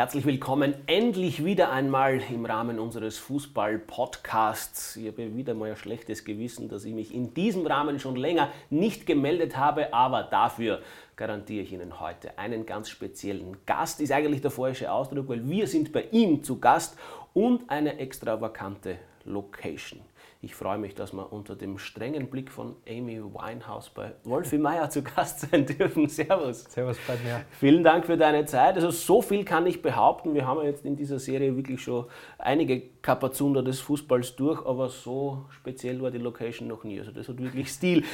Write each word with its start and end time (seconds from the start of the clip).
Herzlich 0.00 0.24
willkommen 0.24 0.72
endlich 0.86 1.44
wieder 1.44 1.70
einmal 1.70 2.22
im 2.32 2.46
Rahmen 2.46 2.78
unseres 2.78 3.18
Fußball-Podcasts. 3.18 4.96
Ich 4.96 5.08
habe 5.08 5.36
wieder 5.36 5.52
mal 5.52 5.68
ein 5.68 5.76
schlechtes 5.76 6.24
Gewissen, 6.24 6.70
dass 6.70 6.86
ich 6.86 6.94
mich 6.94 7.14
in 7.14 7.34
diesem 7.34 7.66
Rahmen 7.66 7.98
schon 8.00 8.16
länger 8.16 8.48
nicht 8.70 9.04
gemeldet 9.04 9.58
habe, 9.58 9.92
aber 9.92 10.22
dafür 10.22 10.80
garantiere 11.16 11.64
ich 11.64 11.72
Ihnen 11.74 12.00
heute 12.00 12.38
einen 12.38 12.64
ganz 12.64 12.88
speziellen 12.88 13.58
Gast. 13.66 14.00
Ist 14.00 14.10
eigentlich 14.10 14.40
der 14.40 14.50
falsche 14.50 14.90
Ausdruck, 14.90 15.28
weil 15.28 15.46
wir 15.46 15.66
sind 15.66 15.92
bei 15.92 16.04
ihm 16.12 16.42
zu 16.42 16.58
Gast 16.58 16.96
und 17.34 17.68
eine 17.68 17.98
extravagante 17.98 18.96
Location. 19.26 20.00
Ich 20.42 20.54
freue 20.54 20.78
mich, 20.78 20.94
dass 20.94 21.12
wir 21.12 21.34
unter 21.34 21.54
dem 21.54 21.76
strengen 21.76 22.30
Blick 22.30 22.50
von 22.50 22.74
Amy 22.88 23.22
Winehouse 23.22 23.90
bei 23.90 24.12
Wolfi 24.24 24.56
Meier 24.56 24.88
zu 24.88 25.02
Gast 25.02 25.40
sein 25.40 25.66
dürfen. 25.66 26.08
Servus. 26.08 26.64
Servus, 26.64 26.98
freut 26.98 27.22
mich. 27.22 27.32
Vielen 27.58 27.84
Dank 27.84 28.06
für 28.06 28.16
deine 28.16 28.46
Zeit. 28.46 28.76
Also 28.76 28.90
so 28.90 29.20
viel 29.20 29.44
kann 29.44 29.66
ich 29.66 29.82
behaupten. 29.82 30.32
Wir 30.32 30.46
haben 30.46 30.62
jetzt 30.62 30.86
in 30.86 30.96
dieser 30.96 31.18
Serie 31.18 31.54
wirklich 31.56 31.82
schon 31.82 32.06
einige 32.38 32.80
Kapazunder 33.02 33.62
des 33.62 33.80
Fußballs 33.80 34.34
durch, 34.36 34.64
aber 34.64 34.88
so 34.88 35.44
speziell 35.50 36.00
war 36.00 36.10
die 36.10 36.16
Location 36.16 36.68
noch 36.68 36.84
nie. 36.84 36.98
Also 36.98 37.12
das 37.12 37.28
hat 37.28 37.38
wirklich 37.38 37.68
Stil. 37.68 38.04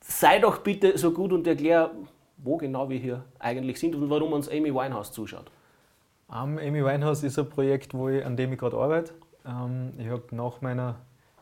Sei 0.00 0.40
doch 0.40 0.58
bitte 0.58 0.98
so 0.98 1.12
gut 1.12 1.32
und 1.32 1.46
erklär, 1.46 1.92
wo 2.38 2.56
genau 2.56 2.88
wir 2.90 2.98
hier 2.98 3.24
eigentlich 3.38 3.78
sind 3.78 3.94
und 3.94 4.10
warum 4.10 4.32
uns 4.32 4.48
Amy 4.48 4.74
Winehouse 4.74 5.12
zuschaut. 5.12 5.48
Um, 6.28 6.58
Amy 6.58 6.84
Winehouse 6.84 7.22
ist 7.22 7.38
ein 7.38 7.48
Projekt, 7.48 7.94
wo 7.94 8.08
ich, 8.08 8.26
an 8.26 8.36
dem 8.36 8.52
ich 8.52 8.58
gerade 8.58 8.76
arbeite. 8.76 9.12
Um, 9.44 9.92
ich 9.96 10.08
habe 10.08 10.24
nach 10.32 10.60
meiner 10.60 10.96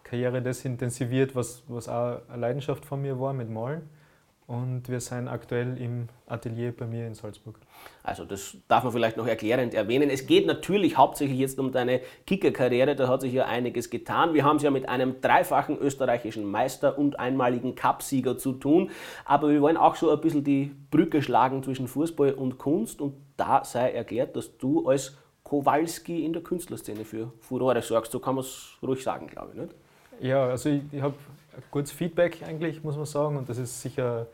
Karriere 0.07 0.41
das 0.41 0.65
intensiviert, 0.65 1.35
was, 1.35 1.65
was 1.67 1.89
auch 1.89 2.21
eine 2.29 2.41
Leidenschaft 2.41 2.85
von 2.85 3.03
mir 3.03 3.19
war 3.19 3.33
mit 3.33 3.51
Malen. 3.51 3.83
Und 4.47 4.89
wir 4.89 5.01
sind 5.01 5.27
aktuell 5.27 5.77
im 5.77 6.07
Atelier 6.29 6.71
bei 6.71 6.87
mir 6.87 7.09
in 7.09 7.15
Salzburg. 7.15 7.59
Also 8.05 8.25
das 8.25 8.57
darf 8.69 8.85
man 8.85 8.93
vielleicht 8.93 9.17
noch 9.17 9.27
erklärend 9.27 9.75
erwähnen. 9.75 10.09
Es 10.09 10.29
geht 10.29 10.47
natürlich 10.47 10.97
hauptsächlich 10.97 11.41
jetzt 11.41 11.59
um 11.59 11.73
deine 11.73 12.01
Kicker-Karriere. 12.29 12.95
Da 12.95 13.09
hat 13.09 13.23
sich 13.23 13.33
ja 13.33 13.47
einiges 13.47 13.91
getan. 13.91 14.35
Wir 14.35 14.45
haben 14.45 14.59
es 14.59 14.63
ja 14.63 14.71
mit 14.71 14.89
einem 14.89 15.21
dreifachen 15.21 15.77
österreichischen 15.77 16.45
Meister 16.45 16.97
und 16.97 17.19
einmaligen 17.19 17.75
Cupsieger 17.75 18.39
zu 18.39 18.53
tun. 18.53 18.93
Aber 19.25 19.49
wir 19.51 19.61
wollen 19.61 19.77
auch 19.77 19.97
so 19.97 20.13
ein 20.13 20.21
bisschen 20.21 20.45
die 20.45 20.71
Brücke 20.93 21.21
schlagen 21.23 21.65
zwischen 21.65 21.89
Fußball 21.89 22.33
und 22.33 22.59
Kunst. 22.59 23.01
Und 23.01 23.15
da 23.37 23.65
sei 23.65 23.91
erklärt, 23.91 24.37
dass 24.37 24.57
du 24.57 24.87
als 24.89 25.17
Kowalski 25.43 26.25
in 26.25 26.33
der 26.33 26.43
Künstlerszene 26.43 27.05
für 27.05 27.33
Furore 27.41 27.83
sorgst. 27.83 28.13
So 28.13 28.21
kann 28.21 28.37
man 28.37 28.45
es 28.45 28.79
ruhig 28.81 29.03
sagen, 29.03 29.27
glaube 29.27 29.51
ich. 29.55 29.61
Nicht? 29.61 29.75
Ja, 30.21 30.47
also 30.47 30.69
ich, 30.69 30.83
ich 30.93 31.03
habe 31.03 31.15
gutes 31.71 31.93
Feedback 31.93 32.43
eigentlich, 32.47 32.83
muss 32.83 32.97
man 32.97 33.07
sagen. 33.07 33.37
Und 33.37 33.49
das 33.49 33.59
ist 33.59 33.81
sicher 33.81 34.27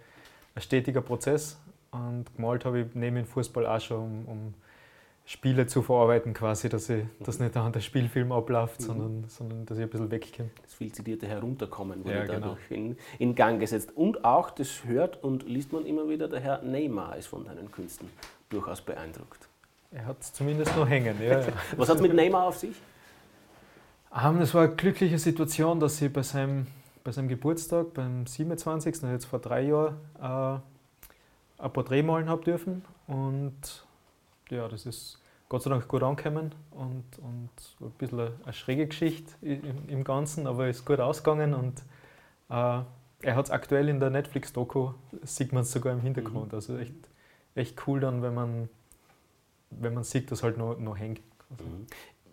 ein 0.55 0.63
stetiger 0.63 1.01
Prozess. 1.01 1.59
Und 1.91 2.25
gemalt 2.37 2.65
habe 2.65 2.81
ich 2.81 2.87
neben 2.95 3.17
dem 3.17 3.27
Fußball 3.27 3.67
auch 3.67 3.81
schon, 3.81 3.99
um, 3.99 4.25
um 4.27 4.55
Spiele 5.25 5.67
zu 5.67 5.83
verarbeiten, 5.83 6.35
quasi, 6.35 6.69
dass, 6.69 6.89
ich, 6.89 7.05
dass 7.21 7.39
nicht 7.39 7.57
an 7.57 7.73
der 7.73 7.81
Spielfilm 7.81 8.33
abläuft, 8.33 8.81
mhm. 8.81 8.85
sondern, 8.85 9.25
sondern 9.29 9.67
dass 9.67 9.79
ich 9.79 9.85
ein 9.85 9.91
bisschen 9.91 10.11
wegkomme. 10.11 10.51
Das 10.63 10.75
viel 10.75 10.91
zitierte 10.91 11.29
Herunterkommen 11.29 12.05
wurde 12.05 12.15
ja, 12.15 12.25
dadurch 12.25 12.69
genau. 12.69 12.91
in, 12.91 12.97
in, 13.19 13.35
Gang 13.35 13.61
gesetzt. 13.61 13.93
Und 13.95 14.25
auch, 14.25 14.51
das 14.51 14.85
hört 14.85 15.23
und 15.23 15.45
liest 15.45 15.73
man 15.73 15.87
immer 15.87 16.09
wieder, 16.09 16.29
der 16.29 16.41
Herr 16.41 16.63
Neymar 16.63 17.17
ist 17.17 17.27
von 17.27 17.45
deinen 17.45 17.71
Künsten 17.71 18.11
durchaus 18.49 18.81
beeindruckt. 18.81 19.49
Er 19.93 20.07
hat 20.07 20.21
es 20.21 20.33
zumindest 20.33 20.75
noch 20.77 20.89
hängen. 20.89 21.17
Ja, 21.23 21.41
ja. 21.41 21.47
Was 21.77 21.89
hat 21.89 21.97
es 21.97 22.03
mit 22.03 22.15
Neymar 22.15 22.47
auf 22.47 22.59
sich? 22.59 22.75
Um, 24.15 24.41
das 24.41 24.53
war 24.53 24.65
eine 24.65 24.75
glückliche 24.75 25.19
Situation, 25.19 25.81
dass 25.81 26.01
ich 26.03 26.13
bei 26.13 26.23
seinem, 26.23 26.67
bei 27.03 27.13
seinem 27.13 27.29
Geburtstag, 27.29 27.95
beim 27.95 28.27
27., 28.27 29.03
jetzt 29.05 29.25
vor 29.25 29.39
drei 29.39 29.63
Jahren, 29.63 29.97
äh, 30.21 31.63
ein 31.63 31.73
Porträt 31.73 32.03
malen 32.03 32.29
habe 32.29 32.45
dürfen. 32.45 32.85
Und 33.07 33.87
ja, 34.51 34.69
das 34.69 34.85
ist 34.85 35.19
Gott 35.49 35.63
sei 35.63 35.71
Dank 35.71 35.89
gut 35.89 36.03
angekommen 36.03 36.55
und, 36.73 37.05
und 37.23 37.51
ein 37.81 37.91
bisschen 37.93 38.21
eine, 38.21 38.33
eine 38.45 38.53
schräge 38.53 38.87
Geschichte 38.87 39.33
im, 39.41 39.89
im, 39.89 40.05
Ganzen, 40.05 40.47
aber 40.47 40.69
ist 40.69 40.85
gut 40.85 41.01
ausgegangen 41.01 41.55
und 41.55 41.81
äh, 42.51 42.83
er 43.23 43.37
hat 43.37 43.47
es 43.47 43.51
aktuell 43.51 43.89
in 43.89 43.99
der 43.99 44.11
Netflix-Doku, 44.11 44.93
sieht 45.23 45.55
man 45.55 45.63
es 45.63 45.73
sogar 45.73 45.95
im 45.95 46.01
Hintergrund. 46.01 46.53
Mhm. 46.53 46.55
Also 46.55 46.77
echt, 46.77 46.95
echt 47.55 47.87
cool 47.87 48.01
dann, 48.01 48.21
wenn 48.21 48.35
man, 48.35 48.69
wenn 49.71 49.95
man 49.95 50.05
sieht, 50.05 50.31
dass 50.31 50.43
halt 50.43 50.59
noch, 50.59 50.79
noch 50.79 50.99
hängt. 50.99 51.23
Also 51.51 51.65
mhm. 51.65 51.87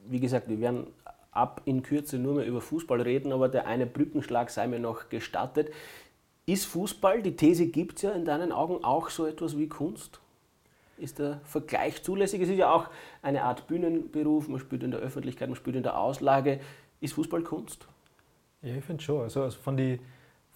Wie 0.10 0.20
gesagt, 0.20 0.50
wir 0.50 0.60
werden 0.60 0.88
ab 1.32 1.62
in 1.66 1.84
Kürze 1.84 2.18
nur 2.18 2.36
mehr 2.36 2.46
über 2.46 2.62
Fußball 2.62 3.02
reden, 3.02 3.32
aber 3.32 3.50
der 3.50 3.68
eine 3.68 3.86
Brückenschlag 3.86 4.50
sei 4.50 4.68
mir 4.68 4.80
noch 4.80 5.10
gestattet. 5.10 5.72
Ist 6.46 6.66
Fußball, 6.66 7.22
die 7.22 7.36
These 7.36 7.68
gibt 7.68 7.98
es 7.98 8.02
ja 8.04 8.12
in 8.12 8.26
deinen 8.26 8.52
Augen 8.52 8.84
auch 8.84 9.10
so 9.10 9.26
etwas 9.26 9.58
wie 9.58 9.68
Kunst? 9.68 10.20
Ist 10.98 11.20
der 11.20 11.40
Vergleich 11.46 12.04
zulässig? 12.04 12.42
Es 12.42 12.50
ist 12.50 12.58
ja 12.58 12.74
auch 12.74 12.88
eine 13.22 13.44
Art 13.44 13.68
Bühnenberuf, 13.68 14.48
man 14.48 14.60
spielt 14.60 14.84
in 14.84 14.92
der 14.92 15.00
Öffentlichkeit, 15.00 15.48
man 15.48 15.56
spielt 15.56 15.76
in 15.76 15.84
der 15.84 15.98
Auslage. 15.98 16.60
Ist 17.00 17.14
Fußball 17.14 17.44
Kunst? 17.44 17.88
Ja, 18.62 18.76
ich 18.76 18.84
finde 18.84 19.04
schon. 19.04 19.22
Also, 19.22 19.44
also 19.44 19.58
von 19.60 19.78
den 19.78 20.00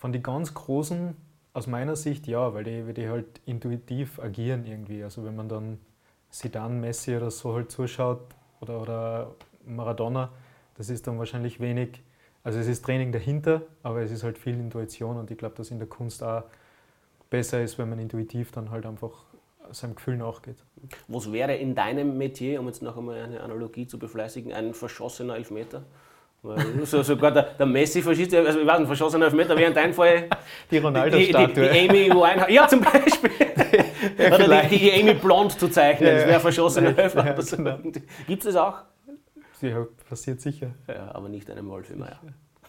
von 0.03 0.11
die 0.11 0.21
ganz 0.21 0.53
Großen, 0.53 1.15
aus 1.53 1.65
meiner 1.67 1.95
Sicht 1.95 2.27
ja, 2.27 2.53
weil 2.53 2.65
die, 2.65 2.85
weil 2.85 2.93
die 2.93 3.07
halt 3.07 3.39
intuitiv 3.45 4.19
agieren 4.19 4.65
irgendwie. 4.65 5.01
Also 5.01 5.23
wenn 5.23 5.33
man 5.33 5.47
dann 5.47 5.79
Zidane, 6.29 6.75
Messi 6.75 7.15
oder 7.15 7.31
so 7.31 7.53
halt 7.53 7.71
zuschaut 7.71 8.19
oder, 8.59 8.81
oder 8.81 9.35
Maradona, 9.65 10.29
das 10.75 10.89
ist 10.89 11.07
dann 11.07 11.19
wahrscheinlich 11.19 11.59
wenig, 11.59 12.01
also 12.43 12.59
es 12.59 12.67
ist 12.67 12.83
Training 12.85 13.11
dahinter, 13.11 13.61
aber 13.83 14.01
es 14.01 14.11
ist 14.11 14.23
halt 14.23 14.37
viel 14.37 14.55
Intuition 14.55 15.17
und 15.17 15.31
ich 15.31 15.37
glaube, 15.37 15.55
dass 15.55 15.71
in 15.71 15.79
der 15.79 15.87
Kunst 15.87 16.23
auch 16.23 16.43
besser 17.29 17.61
ist, 17.61 17.77
wenn 17.77 17.89
man 17.89 17.99
intuitiv 17.99 18.51
dann 18.51 18.69
halt 18.71 18.85
einfach 18.85 19.25
seinem 19.71 19.95
Gefühl 19.95 20.17
nachgeht. 20.17 20.57
Was 21.07 21.31
wäre 21.31 21.55
in 21.55 21.75
deinem 21.75 22.17
Metier, 22.17 22.59
um 22.59 22.67
jetzt 22.67 22.81
noch 22.81 22.97
einmal 22.97 23.21
eine 23.21 23.41
Analogie 23.41 23.87
zu 23.87 23.97
befleißigen, 23.97 24.53
ein 24.53 24.73
verschossener 24.73 25.35
Elfmeter? 25.35 25.83
so, 26.83 27.01
sogar 27.01 27.31
der, 27.31 27.43
der 27.57 27.65
Messi 27.65 28.01
verschießt, 28.01 28.35
also 28.35 28.59
ich 28.59 28.67
weiß 28.67 28.79
nicht, 28.79 28.87
verschossener 28.87 29.25
Elfmeter 29.25 29.55
wäre 29.55 29.69
in 29.69 29.73
deinem 29.73 29.93
Fall 29.93 30.27
die 30.71 30.77
Ronaldo-Statue. 30.77 31.47
Die, 31.47 31.53
die, 31.53 31.87
die, 31.87 31.89
Amy 31.89 32.09
Winehouse, 32.09 32.51
ja 32.51 32.67
zum 32.67 32.81
Beispiel. 32.81 33.31
ja, 34.17 34.35
Oder 34.35 34.63
die, 34.63 34.77
die, 34.77 34.91
Amy 34.91 35.13
Blond 35.13 35.57
zu 35.57 35.69
zeichnen, 35.69 36.09
ja, 36.09 36.15
das 36.15 36.27
wäre 36.27 36.39
verschossener 36.41 36.97
Elfmeter. 36.97 37.37
Ja, 37.37 37.55
genau. 37.55 37.77
Gibt 38.27 38.45
es 38.45 38.53
das 38.53 38.55
auch? 38.57 38.81
Ja, 39.63 39.87
passiert 40.09 40.41
sicher. 40.41 40.71
Ja, 40.89 41.15
aber 41.15 41.29
nicht 41.29 41.49
einem 41.49 41.69
Wolfemeier. 41.69 42.19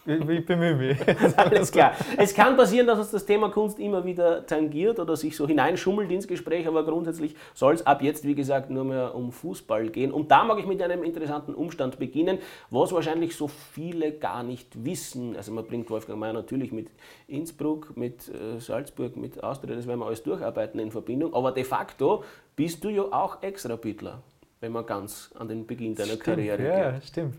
Ich, 0.05 0.29
ich 0.29 0.45
bemühe 0.45 0.75
mich. 0.75 0.97
Alles 1.37 1.69
klar. 1.71 1.93
Es 2.15 2.33
kann 2.33 2.55
passieren, 2.55 2.87
dass 2.87 2.99
uns 2.99 3.11
das 3.11 3.25
Thema 3.25 3.49
Kunst 3.49 3.79
immer 3.79 4.05
wieder 4.05 4.45
tangiert 4.45 4.97
oder 4.99 5.17
sich 5.17 5.35
so 5.35 5.45
hineinschummelt 5.45 6.09
ins 6.09 6.25
Gespräch, 6.25 6.67
aber 6.67 6.85
grundsätzlich 6.85 7.35
soll 7.53 7.73
es 7.73 7.85
ab 7.85 8.01
jetzt, 8.01 8.23
wie 8.23 8.33
gesagt, 8.33 8.69
nur 8.69 8.85
mehr 8.85 9.13
um 9.13 9.33
Fußball 9.33 9.89
gehen. 9.89 10.13
Und 10.13 10.31
da 10.31 10.45
mag 10.45 10.57
ich 10.59 10.67
mit 10.67 10.81
einem 10.81 11.03
interessanten 11.03 11.53
Umstand 11.53 11.99
beginnen, 11.99 12.37
was 12.69 12.93
wahrscheinlich 12.93 13.35
so 13.35 13.49
viele 13.49 14.13
gar 14.13 14.43
nicht 14.43 14.85
wissen. 14.85 15.35
Also 15.35 15.51
man 15.51 15.65
bringt 15.65 15.89
Wolfgang 15.89 16.17
Mayer 16.17 16.31
natürlich 16.33 16.71
mit 16.71 16.91
Innsbruck, 17.27 17.97
mit 17.97 18.29
äh, 18.29 18.59
Salzburg, 18.61 19.17
mit 19.17 19.43
Austria, 19.43 19.75
das 19.75 19.85
werden 19.85 19.99
wir 19.99 20.05
alles 20.05 20.23
durcharbeiten 20.23 20.79
in 20.79 20.91
Verbindung, 20.91 21.33
aber 21.33 21.51
de 21.51 21.65
facto 21.65 22.23
bist 22.55 22.85
du 22.85 22.89
ja 22.89 23.01
auch 23.01 23.43
Extrabittler 23.43 24.21
wenn 24.65 24.71
man 24.71 24.85
ganz 24.87 25.31
an 25.37 25.47
den 25.47 25.67
Beginn 25.67 25.93
deiner 25.93 26.13
stimmt, 26.13 26.23
Karriere 26.23 26.63
ja, 26.63 26.91
geht. 26.91 26.93
Ja, 26.93 27.01
stimmt. 27.01 27.35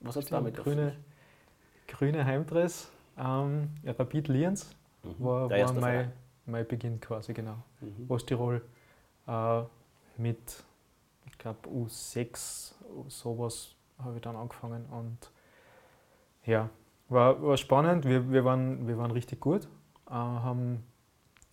Was 0.00 0.14
hat 0.14 0.22
es 0.22 0.30
damit 0.30 0.56
grüne, 0.56 0.94
grüne 1.88 2.24
Heimdress, 2.24 2.88
ähm, 3.18 3.70
Rapid 3.84 4.28
Lienz 4.28 4.72
mhm. 5.02 5.24
war, 5.24 5.50
war 5.50 5.72
mein, 5.72 6.12
mein 6.46 6.64
Beginn 6.68 7.00
quasi, 7.00 7.34
genau. 7.34 7.56
Mhm. 7.80 8.08
Osttirol 8.08 8.62
äh, 9.26 9.62
mit, 10.18 10.62
ich 11.26 11.36
glaube, 11.36 11.68
U6, 11.68 12.74
sowas 13.08 13.74
habe 13.98 14.14
ich 14.14 14.22
dann 14.22 14.36
angefangen 14.36 14.86
und 14.86 15.18
ja, 16.46 16.70
war, 17.08 17.42
war 17.42 17.56
spannend. 17.56 18.04
Wir, 18.04 18.30
wir, 18.30 18.44
waren, 18.44 18.86
wir 18.86 18.98
waren 18.98 19.10
richtig 19.10 19.40
gut. 19.40 19.64
Äh, 20.08 20.12
haben, 20.12 20.84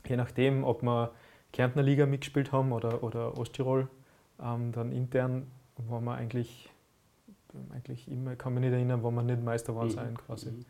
je 0.06 0.18
nachdem, 0.18 0.64
ob 0.64 0.84
wir 0.84 1.14
Kärntner 1.52 1.82
Liga 1.82 2.06
mitgespielt 2.06 2.52
haben 2.52 2.72
oder, 2.72 3.02
oder 3.02 3.40
Osttirol 3.40 3.88
ähm, 4.42 4.72
dann 4.72 4.92
intern 4.92 5.48
waren 5.78 6.04
wir 6.04 6.16
eigentlich, 6.16 6.70
eigentlich 7.72 8.10
immer, 8.10 8.36
kann 8.36 8.54
mich 8.54 8.62
nicht 8.62 8.74
erinnern, 8.74 9.04
wo 9.04 9.12
wir 9.12 9.24
nicht 9.24 9.44
Meister 9.44 9.76
waren 9.76 9.88
mhm. 9.88 9.92
sein 9.92 10.18
quasi. 10.18 10.52
Mhm. 10.52 10.66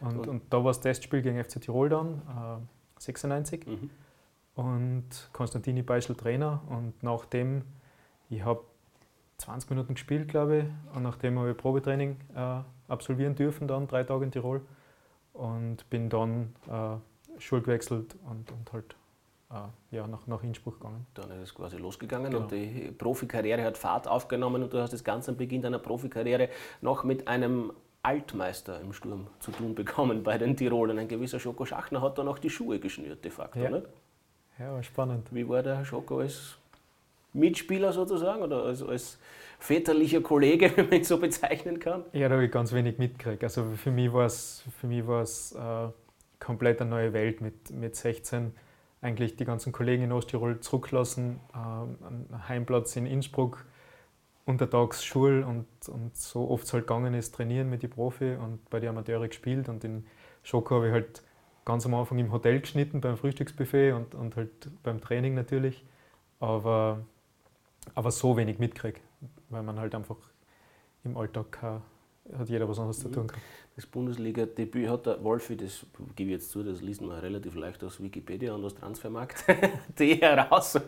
Und, 0.00 0.28
und 0.28 0.42
da 0.52 0.58
war 0.58 0.70
das 0.70 0.80
Testspiel 0.80 1.22
gegen 1.22 1.42
FC 1.42 1.60
Tirol 1.60 1.88
dann, 1.88 2.22
äh, 2.28 3.00
96. 3.00 3.66
Mhm. 3.66 3.90
Und 4.54 5.04
Konstantini 5.32 5.82
Beischel 5.82 6.14
Trainer. 6.14 6.62
Und 6.68 7.02
nachdem, 7.02 7.62
ich 8.30 8.44
habe 8.44 8.62
20 9.38 9.70
Minuten 9.70 9.94
gespielt, 9.94 10.28
glaube 10.28 10.58
ich, 10.58 10.96
und 10.96 11.02
nachdem 11.02 11.38
habe 11.38 11.50
ich 11.50 11.56
Probetraining 11.56 12.16
äh, 12.34 12.60
absolvieren 12.88 13.34
dürfen, 13.34 13.66
dann 13.66 13.88
drei 13.88 14.04
Tage 14.04 14.24
in 14.24 14.30
Tirol. 14.30 14.60
Und 15.32 15.88
bin 15.90 16.08
dann 16.08 16.54
äh, 16.68 17.40
Schule 17.40 17.62
gewechselt 17.62 18.14
und, 18.30 18.52
und 18.52 18.72
halt 18.72 18.94
ja, 19.90 20.06
nach, 20.06 20.26
nach 20.26 20.42
Innsbruck 20.42 20.80
gegangen. 20.80 21.06
Dann 21.14 21.30
ist 21.30 21.42
es 21.42 21.54
quasi 21.54 21.76
losgegangen 21.76 22.30
genau. 22.30 22.42
und 22.42 22.52
die 22.52 22.92
Profikarriere 22.96 23.62
hat 23.62 23.78
Fahrt 23.78 24.08
aufgenommen 24.08 24.62
und 24.62 24.72
du 24.72 24.78
hast 24.78 24.92
das 24.92 25.04
Ganze 25.04 25.30
am 25.30 25.36
Beginn 25.36 25.62
deiner 25.62 25.78
Profikarriere 25.78 26.48
noch 26.80 27.04
mit 27.04 27.28
einem 27.28 27.72
Altmeister 28.02 28.80
im 28.80 28.92
Sturm 28.92 29.28
zu 29.40 29.50
tun 29.50 29.74
bekommen 29.74 30.22
bei 30.22 30.36
den 30.36 30.56
Tirolern. 30.56 30.98
Ein 30.98 31.08
gewisser 31.08 31.40
Schoko 31.40 31.64
Schachner 31.64 32.02
hat 32.02 32.18
da 32.18 32.24
noch 32.24 32.38
die 32.38 32.50
Schuhe 32.50 32.78
geschnürt, 32.78 33.24
de 33.24 33.30
facto. 33.30 33.58
Ja, 33.58 33.70
nicht? 33.70 33.86
ja 34.58 34.82
spannend. 34.82 35.28
Wie 35.32 35.48
war 35.48 35.62
der 35.62 35.84
Schoko 35.84 36.18
als 36.18 36.56
Mitspieler 37.32 37.92
sozusagen 37.92 38.42
oder 38.42 38.64
als, 38.64 38.82
als 38.82 39.18
väterlicher 39.58 40.20
Kollege, 40.20 40.70
wenn 40.76 40.86
man 40.86 40.98
ihn 40.98 41.04
so 41.04 41.18
bezeichnen 41.18 41.78
kann? 41.78 42.04
Ja, 42.12 42.28
da 42.28 42.34
habe 42.34 42.44
ich 42.44 42.52
ganz 42.52 42.72
wenig 42.72 42.98
mitgekriegt. 42.98 43.42
Also 43.42 43.64
für 43.76 43.90
mich 43.90 44.12
war 44.12 44.26
es, 44.26 44.64
für 44.78 44.86
mich 44.86 45.06
war 45.06 45.22
es 45.22 45.52
äh, 45.52 45.88
komplett 46.38 46.80
eine 46.82 46.90
neue 46.90 47.12
Welt 47.14 47.40
mit, 47.40 47.70
mit 47.70 47.96
16. 47.96 48.52
Eigentlich 49.04 49.36
die 49.36 49.44
ganzen 49.44 49.70
Kollegen 49.70 50.04
in 50.04 50.12
Osttirol 50.12 50.60
zurücklassen, 50.60 51.38
äh, 51.52 51.58
einen 51.58 52.48
Heimplatz 52.48 52.96
in 52.96 53.04
Innsbruck, 53.04 53.66
untertags 54.46 55.04
Schule 55.04 55.44
und, 55.44 55.66
und 55.88 56.16
so 56.16 56.50
oft 56.50 56.64
es 56.64 56.72
halt 56.72 56.86
gegangen 56.86 57.12
ist, 57.12 57.34
trainieren 57.34 57.68
mit 57.68 57.82
den 57.82 57.90
Profi 57.90 58.34
und 58.34 58.70
bei 58.70 58.80
den 58.80 58.88
Amateuren 58.88 59.28
gespielt. 59.28 59.68
Und 59.68 59.84
in 59.84 60.06
Schoko 60.42 60.76
habe 60.76 60.86
ich 60.86 60.92
halt 60.94 61.22
ganz 61.66 61.84
am 61.84 61.92
Anfang 61.92 62.16
im 62.16 62.32
Hotel 62.32 62.60
geschnitten, 62.60 63.02
beim 63.02 63.18
Frühstücksbuffet 63.18 63.92
und, 63.92 64.14
und 64.14 64.36
halt 64.36 64.70
beim 64.82 65.02
Training 65.02 65.34
natürlich. 65.34 65.84
Aber, 66.40 67.04
aber 67.94 68.10
so 68.10 68.38
wenig 68.38 68.58
mitkriege, 68.58 69.00
weil 69.50 69.62
man 69.62 69.78
halt 69.78 69.94
einfach 69.94 70.16
im 71.04 71.18
Alltag 71.18 71.52
kein 71.52 71.82
hat 72.38 72.48
jeder 72.48 72.68
was 72.68 72.78
anderes 72.78 73.00
zu 73.00 73.08
tun. 73.10 73.26
Das 73.76 73.86
Bundesliga-Debüt 73.86 74.88
hat 74.88 75.06
der 75.06 75.22
Wolfi, 75.22 75.56
das 75.56 75.84
gebe 76.14 76.30
ich 76.30 76.36
jetzt 76.36 76.50
zu, 76.50 76.62
das 76.62 76.80
liest 76.80 77.02
man 77.02 77.18
relativ 77.18 77.54
leicht 77.56 77.82
aus 77.82 78.00
Wikipedia 78.00 78.54
und 78.54 78.64
aus 78.64 78.74
Transfermarkt, 78.74 79.44
die 79.98 80.14
heraus, 80.14 80.78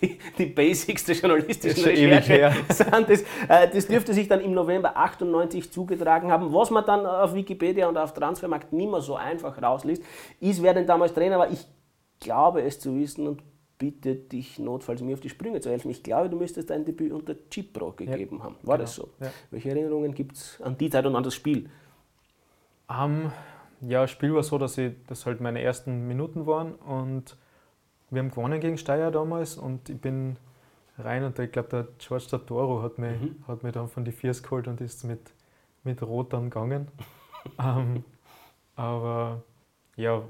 die, 0.00 0.18
die 0.38 0.46
Basics 0.46 1.04
der 1.04 1.16
journalistischen 1.16 1.84
Recherche 1.84 2.54
sind. 2.72 3.10
Das, 3.10 3.22
äh, 3.48 3.68
das 3.72 3.86
dürfte 3.88 4.14
sich 4.14 4.28
dann 4.28 4.40
im 4.40 4.52
November 4.52 4.96
98 4.96 5.72
zugetragen 5.72 6.30
haben. 6.30 6.52
Was 6.52 6.70
man 6.70 6.84
dann 6.86 7.04
auf 7.04 7.34
Wikipedia 7.34 7.88
und 7.88 7.98
auf 7.98 8.14
Transfermarkt 8.14 8.72
nicht 8.72 8.90
mehr 8.90 9.00
so 9.00 9.16
einfach 9.16 9.60
rausliest, 9.60 10.02
ist, 10.40 10.62
wer 10.62 10.72
denn 10.72 10.86
damals 10.86 11.12
Trainer 11.12 11.38
war. 11.38 11.50
Ich 11.50 11.66
glaube 12.20 12.62
es 12.62 12.78
zu 12.78 12.96
wissen 12.96 13.26
und 13.26 13.42
bitte 13.78 14.14
dich 14.14 14.58
notfalls 14.58 15.02
mir 15.02 15.14
auf 15.14 15.20
die 15.20 15.28
Sprünge 15.28 15.60
zu 15.60 15.70
helfen. 15.70 15.90
Ich 15.90 16.02
glaube, 16.02 16.30
du 16.30 16.36
müsstest 16.36 16.70
dein 16.70 16.84
Debüt 16.84 17.12
unter 17.12 17.34
Cipro 17.52 17.92
gegeben 17.92 18.38
ja, 18.38 18.44
haben. 18.44 18.56
War 18.62 18.76
genau. 18.76 18.84
das 18.84 18.94
so? 18.94 19.08
Ja. 19.20 19.30
Welche 19.50 19.70
Erinnerungen 19.70 20.14
gibt 20.14 20.36
es 20.36 20.60
an 20.62 20.76
die 20.78 20.90
Zeit 20.90 21.06
und 21.06 21.16
an 21.16 21.22
das 21.22 21.34
Spiel? 21.34 21.68
Um, 22.88 23.32
ja, 23.80 24.02
das 24.02 24.10
Spiel 24.10 24.32
war 24.34 24.42
so, 24.42 24.58
dass 24.58 24.78
ich, 24.78 24.94
das 25.06 25.26
halt 25.26 25.40
meine 25.40 25.60
ersten 25.60 26.06
Minuten 26.06 26.46
waren 26.46 26.74
und 26.74 27.36
wir 28.10 28.20
haben 28.20 28.30
gewonnen 28.30 28.60
gegen 28.60 28.78
Steyr 28.78 29.10
damals 29.10 29.56
und 29.56 29.88
ich 29.88 30.00
bin 30.00 30.36
rein 30.98 31.24
und 31.24 31.38
ich 31.38 31.50
glaube, 31.50 31.68
der 31.68 31.88
George 31.98 32.26
Toro 32.46 32.82
hat 32.82 32.98
mich, 32.98 33.20
mhm. 33.20 33.44
hat 33.46 33.62
mich 33.62 33.72
dann 33.72 33.88
von 33.88 34.04
die 34.04 34.12
Viers 34.12 34.42
geholt 34.42 34.68
und 34.68 34.80
ist 34.80 35.04
mit, 35.04 35.32
mit 35.84 36.02
Rot 36.02 36.32
dann 36.32 36.44
gegangen. 36.50 36.88
um, 37.58 38.04
aber 38.76 39.42
ja, 39.96 40.22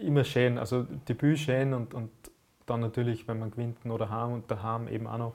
immer 0.00 0.24
schön, 0.24 0.58
also 0.58 0.84
Debüt 1.08 1.38
schön 1.38 1.74
und, 1.74 1.92
und 1.92 2.10
dann 2.68 2.80
natürlich, 2.80 3.26
wenn 3.28 3.38
man 3.38 3.50
gewinnt, 3.50 3.84
noch 3.84 3.98
daheim 3.98 4.32
und 4.32 4.50
daheim 4.50 4.88
eben 4.88 5.06
auch 5.06 5.18
noch 5.18 5.34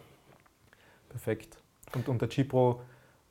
perfekt. 1.09 1.57
Und 1.95 2.07
unter 2.09 2.29
Cipro 2.29 2.81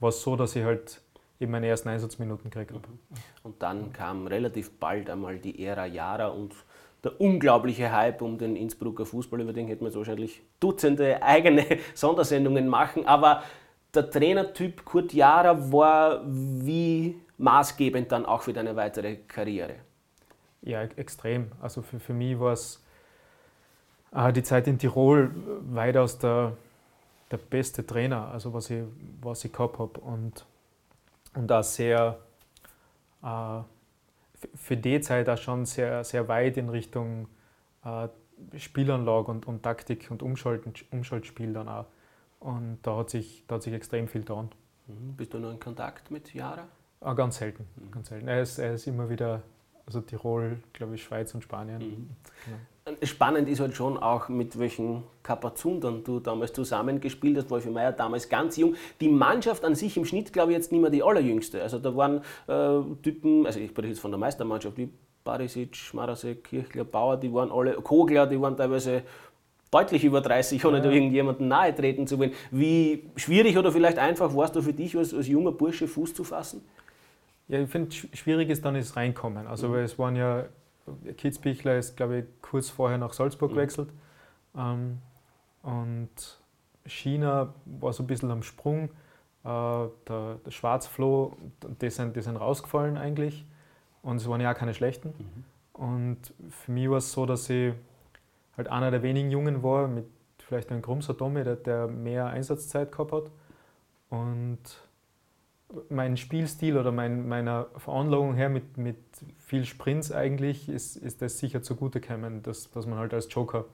war 0.01 0.09
es 0.11 0.23
so, 0.23 0.37
dass 0.37 0.57
ich 0.57 0.65
halt 0.65 1.01
eben 1.41 1.53
meine 1.53 1.67
ersten 1.67 1.89
Einsatzminuten 1.89 2.51
gekriegt 2.51 2.73
habe. 2.73 2.89
Mhm. 2.89 3.17
Und 3.43 3.63
dann 3.63 3.93
kam 3.93 4.27
relativ 4.27 4.79
bald 4.79 5.11
einmal 5.11 5.39
die 5.39 5.65
Ära 5.65 5.87
Jara 5.87 6.29
und 6.29 6.55
der 7.03 7.21
unglaubliche 7.21 7.91
Hype 7.91 8.23
um 8.23 8.39
den 8.39 8.55
Innsbrucker 8.55 9.05
Fußball, 9.05 9.41
über 9.41 9.53
den 9.53 9.67
hätten 9.67 9.81
wir 9.81 9.89
jetzt 9.89 9.97
wahrscheinlich 9.97 10.43
Dutzende 10.61 11.23
eigene 11.23 11.67
Sondersendungen 11.95 12.69
machen, 12.69 13.07
aber 13.07 13.43
der 13.93 14.09
Trainertyp 14.09 14.85
Kurt 14.85 15.13
Jara 15.13 15.73
war 15.73 16.23
wie 16.27 17.21
maßgebend 17.39 18.11
dann 18.11 18.25
auch 18.25 18.43
für 18.43 18.53
deine 18.53 18.75
weitere 18.77 19.17
Karriere? 19.17 19.75
Ja, 20.63 20.83
extrem. 20.83 21.51
Also 21.61 21.83
für, 21.83 21.99
für 21.99 22.15
mich 22.15 22.39
war 22.39 22.53
es 22.53 22.82
die 24.13 24.43
Zeit 24.43 24.67
in 24.67 24.79
Tirol 24.79 25.31
weitaus 25.71 26.19
der, 26.19 26.57
der 27.31 27.39
beste 27.39 27.87
Trainer, 27.87 28.29
also 28.29 28.53
was 28.53 28.71
ich, 28.71 28.83
was 29.21 29.45
ich 29.45 29.53
gehabt 29.53 29.79
habe. 29.79 30.01
Und, 30.01 30.45
und 31.35 31.51
auch 31.51 31.63
sehr, 31.63 32.19
äh, 33.23 33.61
für 34.55 34.77
die 34.77 35.01
Zeit 35.01 35.29
auch 35.29 35.39
schon 35.39 35.65
sehr, 35.65 36.05
sehr 36.05 36.29
weit 36.29 36.57
in 36.57 36.69
Richtung 36.69 37.29
äh, 37.85 38.09
Spielanlage 38.59 39.31
und, 39.31 39.47
und 39.47 39.63
Taktik 39.63 40.11
und 40.11 40.23
Umschalten, 40.23 40.75
Umschaltspiel 40.91 41.53
dann 41.53 41.69
auch. 41.69 41.87
Und 42.41 42.79
da 42.83 42.97
hat 42.97 43.11
sich, 43.11 43.45
da 43.47 43.55
hat 43.55 43.63
sich 43.63 43.73
extrem 43.73 44.09
viel 44.09 44.23
getan. 44.23 44.51
Mhm. 44.89 45.15
Bist 45.17 45.33
du 45.33 45.39
noch 45.39 45.53
in 45.53 45.61
Kontakt 45.61 46.11
mit 46.11 46.35
Jara? 46.35 46.67
Ah, 47.01 47.15
ganz 47.15 47.39
selten, 47.39 47.67
mhm. 47.77 47.91
ganz 47.93 48.09
selten. 48.09 48.29
Er 48.29 48.43
ist, 48.43 48.59
er 48.59 48.75
ist 48.75 48.87
immer 48.87 49.09
wieder, 49.09 49.43
also 49.87 50.01
Tirol, 50.01 50.59
glaube 50.73 50.97
ich, 50.97 51.03
Schweiz 51.03 51.35
und 51.35 51.43
Spanien. 51.43 51.79
Mhm. 51.79 52.11
Genau. 52.45 52.59
Spannend 53.03 53.49
ist 53.49 53.61
halt 53.61 53.75
schon 53.75 53.99
auch, 53.99 54.29
mit 54.29 54.59
welchen 54.59 55.03
Kapazundern 55.23 56.05
du 56.05 56.21
damals 56.21 56.53
zusammengespielt 56.53 57.37
hast. 57.37 57.51
Wolfi 57.51 57.71
Meier 57.71 57.93
damals 57.93 58.29
ganz 58.29 58.57
jung. 58.57 58.75
Die 59.01 59.09
Mannschaft 59.09 59.65
an 59.65 59.75
sich 59.75 59.97
im 59.97 60.05
Schnitt, 60.05 60.33
glaube 60.33 60.53
ich, 60.53 60.59
jetzt 60.59 60.73
nicht 60.73 60.81
mehr 60.81 60.91
die 60.91 61.03
allerjüngste. 61.03 61.63
Also 61.63 61.79
da 61.79 61.97
waren 61.97 62.23
äh, 62.47 62.81
Typen, 63.03 63.47
also 63.47 63.59
ich 63.59 63.71
spreche 63.71 63.89
jetzt 63.89 64.01
von 64.01 64.11
der 64.11 64.19
Meistermannschaft, 64.19 64.77
wie 64.77 64.89
Barisic, 65.25 65.95
Marasek, 65.95 66.45
Kirchler, 66.45 66.85
Bauer, 66.85 67.17
die 67.17 67.33
waren 67.33 67.51
alle, 67.51 67.75
Kogler, 67.75 68.27
die 68.27 68.41
waren 68.41 68.57
teilweise 68.57 69.03
deutlich 69.71 70.05
über 70.05 70.21
30, 70.21 70.65
ohne 70.65 70.79
ja. 70.79 70.85
da 70.85 70.91
irgendjemanden 70.91 71.49
nahe 71.49 71.75
treten 71.75 72.07
zu 72.07 72.19
wollen. 72.19 72.33
Wie 72.51 73.05
schwierig 73.17 73.57
oder 73.57 73.73
vielleicht 73.73 73.99
einfach 73.99 74.35
warst 74.35 74.55
du 74.55 74.63
für 74.63 74.73
dich 74.73 74.97
als, 74.97 75.15
als 75.15 75.27
junger 75.27 75.53
Bursche 75.53 75.89
Fuß 75.89 76.15
zu 76.15 76.25
fassen? 76.25 76.63
Ja, 77.49 77.61
ich 77.61 77.71
finde, 77.71 77.95
schwierig 77.95 78.49
ist 78.51 78.65
dann 78.65 78.75
das 78.75 78.97
Reinkommen. 78.97 79.47
Also, 79.47 79.69
mhm. 79.69 79.73
weil 79.73 79.85
es 79.85 79.99
waren 79.99 80.17
ja 80.17 80.45
Kitzbichler 81.17 81.79
ist, 81.79 81.97
glaube 81.97 82.19
ich, 82.19 82.25
kurz 82.41 82.71
vorher 82.71 82.99
nach 82.99 83.13
Salzburg 83.13 83.51
mhm. 83.51 83.55
gewechselt. 83.55 83.89
Ähm, 84.57 84.99
und 85.63 86.41
China 86.87 87.55
war 87.65 87.93
so 87.93 88.03
ein 88.03 88.07
bisschen 88.07 88.31
am 88.31 88.43
Sprung. 88.43 88.91
Äh, 89.45 89.89
der, 90.09 90.39
der 90.45 90.51
Schwarzfloh, 90.51 91.37
die 91.81 91.91
sind, 91.91 92.17
die 92.17 92.23
sind 92.23 92.37
rausgefallen 92.37 92.97
eigentlich. 92.97 93.45
Und 94.03 94.17
es 94.17 94.29
waren 94.29 94.41
ja 94.41 94.53
auch 94.53 94.57
keine 94.57 94.75
schlechten. 94.75 95.09
Mhm. 95.09 95.45
Und 95.73 96.19
für 96.51 96.73
mich 96.73 96.91
war 96.91 96.99
es 96.99 97.13
so, 97.13 97.27
dass 97.27 97.49
ich 97.49 97.73
halt 98.57 98.69
einer 98.69 98.91
der 98.91 99.03
wenigen 99.03 99.31
Jungen 99.31 99.63
war, 99.63 99.89
mit 99.89 100.07
vielleicht 100.39 100.71
einem 100.71 100.83
Grumser 100.83 101.17
Tommy, 101.17 101.45
der, 101.45 101.57
der 101.57 101.87
mehr 101.87 102.27
Einsatzzeit 102.27 102.93
gehabt 102.93 103.13
hat. 103.13 103.31
Und 104.11 104.59
mein 105.89 106.17
Spielstil 106.17 106.77
oder 106.77 106.93
mein, 106.93 107.29
meiner 107.29 107.67
Veranlagung 107.77 108.35
her 108.35 108.49
mit, 108.49 108.77
mit 108.77 108.99
viel 109.53 109.67
Sprints 109.67 110.11
eigentlich 110.11 110.71
ist, 110.71 110.97
ist 110.97 111.21
das 111.21 111.39
sicher 111.39 111.63
zugute 111.63 112.01
gekommen, 112.01 112.43
dass, 112.43 112.71
dass 112.71 112.87
man 112.87 112.99
halt 112.99 113.13
als 113.13 113.29
Joker 113.31 113.67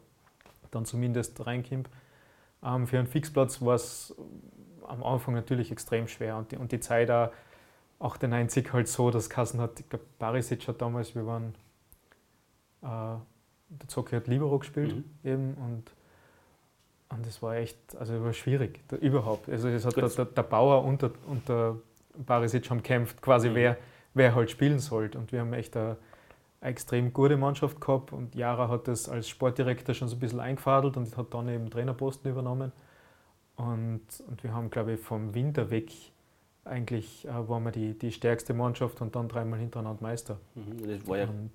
dann 0.72 0.84
zumindest 0.84 1.46
reinkommt. 1.46 1.88
Ähm, 2.64 2.88
für 2.88 2.98
einen 2.98 3.06
Fixplatz 3.06 3.62
war 3.62 3.76
es 3.76 4.12
am 4.88 5.04
Anfang 5.04 5.34
natürlich 5.34 5.70
extrem 5.70 6.08
schwer 6.08 6.36
und 6.36 6.50
die, 6.50 6.56
und 6.56 6.72
die 6.72 6.80
Zeit 6.80 7.12
auch 7.12 7.30
98 8.00 8.72
halt 8.72 8.88
so, 8.88 9.12
dass 9.12 9.30
Kassen 9.30 9.60
hat, 9.60 9.78
ich 9.78 9.88
glaube, 9.88 10.04
Barisic 10.18 10.66
hat 10.66 10.82
damals, 10.82 11.14
wir 11.14 11.24
waren, 11.26 11.54
äh, 12.82 12.86
der 13.68 13.86
Zocki 13.86 14.16
hat 14.16 14.26
Libero 14.26 14.58
gespielt 14.58 14.96
mhm. 14.96 15.04
eben 15.22 15.54
und 15.54 15.92
und 17.10 17.24
das 17.24 17.40
war 17.40 17.54
echt, 17.54 17.78
also 17.96 18.22
war 18.22 18.32
schwierig, 18.32 18.80
da, 18.88 18.96
überhaupt. 18.96 19.48
Also 19.48 19.68
es 19.68 19.86
hat 19.86 19.96
der, 19.96 20.08
der, 20.08 20.24
der, 20.24 20.42
Bauer 20.42 20.84
und 20.84 21.02
der, 21.02 21.12
und 21.26 21.48
der 21.48 21.76
Barisic 22.18 22.68
haben 22.68 22.82
kämpft, 22.82 23.22
quasi 23.22 23.48
mhm. 23.48 23.54
wer, 23.54 23.76
wer 24.18 24.34
halt 24.34 24.50
spielen 24.50 24.78
sollte. 24.78 25.18
Und 25.18 25.32
wir 25.32 25.40
haben 25.40 25.52
echt 25.52 25.76
eine, 25.76 25.96
eine 26.60 26.70
extrem 26.70 27.12
gute 27.12 27.36
Mannschaft 27.36 27.80
gehabt 27.80 28.12
und 28.12 28.34
Jara 28.34 28.68
hat 28.68 28.88
das 28.88 29.08
als 29.08 29.28
Sportdirektor 29.28 29.94
schon 29.94 30.08
so 30.08 30.16
ein 30.16 30.20
bisschen 30.20 30.40
eingefadelt 30.40 30.96
und 30.96 31.16
hat 31.16 31.32
dann 31.32 31.48
eben 31.48 31.70
Trainerposten 31.70 32.30
übernommen. 32.30 32.72
Und, 33.56 34.02
und 34.28 34.44
wir 34.44 34.52
haben, 34.52 34.70
glaube 34.70 34.92
ich, 34.92 35.00
vom 35.00 35.34
Winter 35.34 35.70
weg 35.70 35.90
eigentlich 36.68 37.26
äh, 37.26 37.48
waren 37.48 37.64
wir 37.64 37.72
die, 37.72 37.98
die 37.98 38.12
stärkste 38.12 38.54
Mannschaft 38.54 39.00
und 39.00 39.16
dann 39.16 39.28
dreimal 39.28 39.58
hintereinander 39.58 40.02
Meister. 40.02 40.38
Mhm, 40.54 40.86
das 40.86 41.06
war 41.08 41.18
ja 41.18 41.24
und 41.24 41.50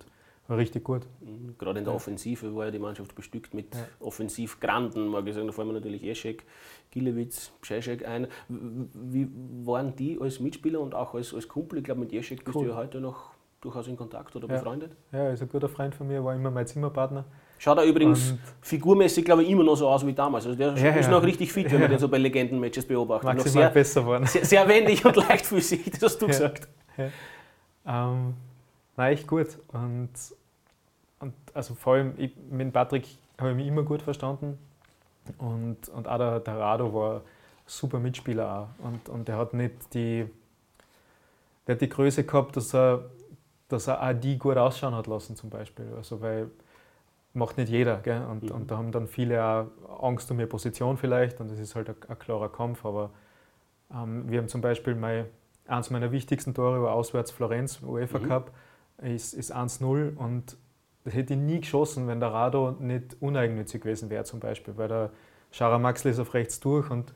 war 0.48 0.58
richtig 0.58 0.84
gut. 0.84 1.04
Mhm, 1.22 1.56
gerade 1.58 1.80
in 1.80 1.86
der 1.86 1.94
Offensive 1.94 2.56
war 2.56 2.66
ja 2.66 2.72
die 2.72 2.80
Mannschaft 2.80 3.16
bestückt 3.16 3.54
mit 3.54 3.74
ja. 3.74 3.82
Offensivgranden, 4.00 5.08
mag 5.08 5.26
ich 5.28 5.36
sagen. 5.36 5.48
Da 5.48 5.54
fallen 5.54 5.70
wir 5.70 5.74
natürlich 5.74 6.04
Eschek, 6.04 6.44
Gilewitz, 6.92 7.52
Pscheszek 7.62 8.06
ein. 8.06 8.28
Wie 8.50 9.28
waren 9.64 9.96
die 9.96 10.20
als 10.20 10.40
Mitspieler 10.40 10.82
und 10.82 10.96
auch 10.96 11.14
als, 11.14 11.34
als 11.34 11.48
Kumpel? 11.48 11.80
Ich 11.80 11.86
glaube, 11.86 12.02
mit 12.02 12.12
Eschek 12.12 12.44
bist 12.44 12.56
du 12.56 12.66
ja 12.66 12.76
heute 12.76 13.00
noch 13.00 13.32
durchaus 13.62 13.88
in 13.88 13.96
Kontakt 13.96 14.36
oder 14.36 14.48
ja. 14.48 14.56
befreundet? 14.56 14.92
Ja, 15.12 15.20
er 15.20 15.34
ist 15.34 15.42
ein 15.42 15.50
guter 15.50 15.70
Freund 15.70 15.96
von 15.96 16.08
mir, 16.08 16.24
war 16.24 16.36
immer 16.36 16.52
mein 16.52 16.68
Zimmerpartner. 16.68 17.24
Schaut 17.58 17.78
er 17.78 17.86
übrigens 17.86 18.32
und 18.32 18.40
figurmäßig, 18.60 19.24
glaube 19.24 19.44
ich, 19.44 19.50
immer 19.50 19.64
noch 19.64 19.78
so 19.78 19.88
aus 19.88 20.06
wie 20.06 20.12
damals. 20.12 20.46
Also 20.46 20.58
der 20.58 20.76
ja, 20.76 20.90
ist 20.96 21.06
ja. 21.06 21.12
noch 21.12 21.24
richtig 21.24 21.54
fit, 21.54 21.72
wenn 21.72 21.80
man 21.80 21.90
den 21.90 22.00
so 22.00 22.10
bei 22.10 22.18
Legendenmatches 22.18 22.86
beobachtet. 22.86 23.24
Maximal 23.24 23.46
noch 23.46 23.62
sehr, 23.62 23.70
besser 23.70 24.02
geworden. 24.02 24.26
Sehr, 24.26 24.44
sehr 24.44 24.68
wendig 24.68 25.06
und 25.06 25.16
leichtfüßig, 25.30 25.92
das 25.92 26.02
hast 26.02 26.22
du 26.22 26.28
gesagt. 26.28 26.68
Ähm, 27.86 28.34
nein, 28.98 29.14
echt 29.14 29.28
gut. 29.28 29.58
Und, 29.70 30.12
und 31.20 31.34
also 31.54 31.76
vor 31.76 31.94
allem 31.94 32.14
ich, 32.18 32.36
mit 32.50 32.74
Patrick 32.74 33.08
habe 33.38 33.52
ich 33.52 33.56
mich 33.56 33.68
immer 33.68 33.84
gut 33.84 34.02
verstanden. 34.02 34.58
Und, 35.38 35.90
und 35.90 36.08
auch 36.08 36.18
der, 36.18 36.40
der 36.40 36.60
Rado 36.60 36.94
war 36.94 37.16
ein 37.18 37.22
super 37.66 38.00
Mitspieler 38.00 38.70
auch. 38.80 38.86
Und, 38.86 39.10
und 39.10 39.30
er 39.30 39.38
hat 39.38 39.54
nicht 39.54 39.94
die, 39.94 40.30
der 41.68 41.76
hat 41.76 41.82
die 41.82 41.90
Größe 41.90 42.24
gehabt, 42.26 42.58
dass 42.58 42.74
er, 42.74 43.10
dass 43.70 43.88
er 43.88 44.02
auch 44.02 44.14
die 44.14 44.38
gut 44.38 44.58
ausschauen 44.58 44.96
hat 44.96 45.08
lassen 45.08 45.36
zum 45.36 45.50
Beispiel. 45.50 45.88
Also 45.96 46.22
weil 46.22 46.50
macht 47.34 47.58
nicht 47.58 47.70
jeder. 47.70 47.98
Gell? 47.98 48.26
Und, 48.26 48.44
mhm. 48.44 48.52
und 48.52 48.72
da 48.72 48.78
haben 48.78 48.92
dann 48.92 49.08
viele 49.08 49.44
auch 49.44 49.68
Angst 50.04 50.30
um 50.32 50.40
ihre 50.40 50.48
Position 50.48 50.98
vielleicht 50.98 51.40
und 51.40 51.52
das 51.52 51.60
ist 51.60 51.76
halt 51.76 51.90
ein, 51.90 51.96
ein 52.08 52.20
klarer 52.20 52.50
Kampf. 52.50 52.86
Aber 52.86 53.12
ähm, 53.94 54.30
wir 54.30 54.40
haben 54.40 54.48
zum 54.48 54.62
Beispiel 54.62 54.96
mein, 54.96 55.26
eins 55.68 55.90
meiner 55.90 56.12
wichtigsten 56.12 56.54
Tore 56.54 56.82
war 56.82 56.94
auswärts 56.94 57.32
Florenz, 57.32 57.82
UEFA 57.82 58.20
mhm. 58.20 58.28
Cup, 58.28 58.52
ist, 59.02 59.34
ist 59.34 59.56
1-0 59.56 60.16
und 60.16 60.58
das 61.04 61.14
hätte 61.14 61.34
ich 61.34 61.40
nie 61.40 61.60
geschossen, 61.60 62.08
wenn 62.08 62.20
der 62.20 62.32
Rado 62.32 62.72
nicht 62.80 63.18
uneigennützig 63.20 63.82
gewesen 63.82 64.10
wäre 64.10 64.24
zum 64.24 64.40
Beispiel, 64.40 64.78
weil 64.78 64.88
der 64.88 65.10
Schara 65.52 65.78
Maxl 65.78 66.10
ist 66.10 66.20
auf 66.20 66.34
rechts 66.34 66.60
durch 66.60 66.90
und 66.90 67.14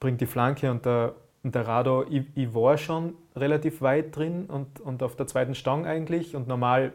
bringt 0.00 0.20
die 0.20 0.26
Flanke 0.26 0.70
und 0.70 0.84
der, 0.84 1.14
und 1.42 1.54
der 1.54 1.66
Rado, 1.66 2.04
ich, 2.10 2.26
ich, 2.34 2.52
war 2.52 2.76
schon 2.76 3.14
relativ 3.36 3.80
weit 3.80 4.16
drin 4.16 4.46
und, 4.46 4.80
und 4.80 5.02
auf 5.02 5.14
der 5.14 5.26
zweiten 5.26 5.54
Stange 5.54 5.88
eigentlich 5.88 6.34
und 6.34 6.48
normal 6.48 6.92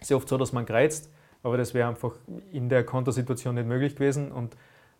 ist 0.00 0.10
ja 0.10 0.16
oft 0.16 0.28
so, 0.28 0.36
dass 0.36 0.52
man 0.52 0.66
kreizt 0.66 1.10
aber 1.46 1.56
das 1.56 1.74
wäre 1.74 1.88
einfach 1.88 2.10
in 2.50 2.68
der 2.68 2.84
Kontersituation 2.84 3.54
nicht 3.54 3.68
möglich 3.68 3.94
gewesen. 3.94 4.32
Und 4.32 4.56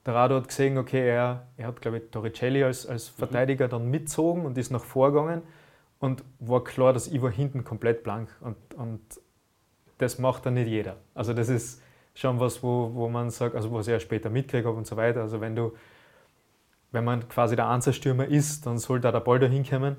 der 0.06 0.14
Rado 0.14 0.36
hat 0.36 0.46
gesehen, 0.46 0.78
okay, 0.78 1.08
er, 1.08 1.48
er 1.56 1.66
hat, 1.66 1.80
glaube 1.80 1.98
ich, 1.98 2.04
Torricelli 2.12 2.62
als, 2.62 2.86
als 2.86 3.10
mhm. 3.10 3.18
Verteidiger 3.18 3.66
dann 3.66 3.90
mitzogen 3.90 4.46
und 4.46 4.56
ist 4.56 4.70
nach 4.70 4.84
vorgegangen. 4.84 5.42
Und 5.98 6.24
war 6.40 6.62
klar, 6.62 6.92
dass 6.92 7.08
ich 7.08 7.22
war 7.22 7.30
hinten 7.30 7.64
komplett 7.64 8.02
blank. 8.02 8.28
Und, 8.40 8.56
und 8.74 9.00
das 9.98 10.18
macht 10.18 10.46
dann 10.46 10.54
nicht 10.54 10.68
jeder. 10.68 10.96
Also 11.14 11.32
das 11.32 11.48
ist 11.48 11.82
schon 12.14 12.40
was, 12.40 12.62
wo, 12.62 12.90
wo 12.94 13.08
man 13.08 13.30
sagt, 13.30 13.54
also 13.54 13.72
was 13.72 13.86
ich 13.86 13.92
ja 13.92 14.00
später 14.00 14.30
mitkriege 14.30 14.70
und 14.70 14.86
so 14.86 14.96
weiter. 14.96 15.22
Also 15.22 15.40
wenn 15.40 15.56
du, 15.56 15.72
wenn 16.92 17.04
man 17.04 17.28
quasi 17.28 17.56
der 17.56 17.68
Einzelstürmer 17.68 18.26
ist, 18.26 18.66
dann 18.66 18.78
soll 18.78 19.00
da 19.00 19.12
der 19.12 19.20
Ball 19.20 19.38
da 19.38 19.46
hinkommen. 19.46 19.96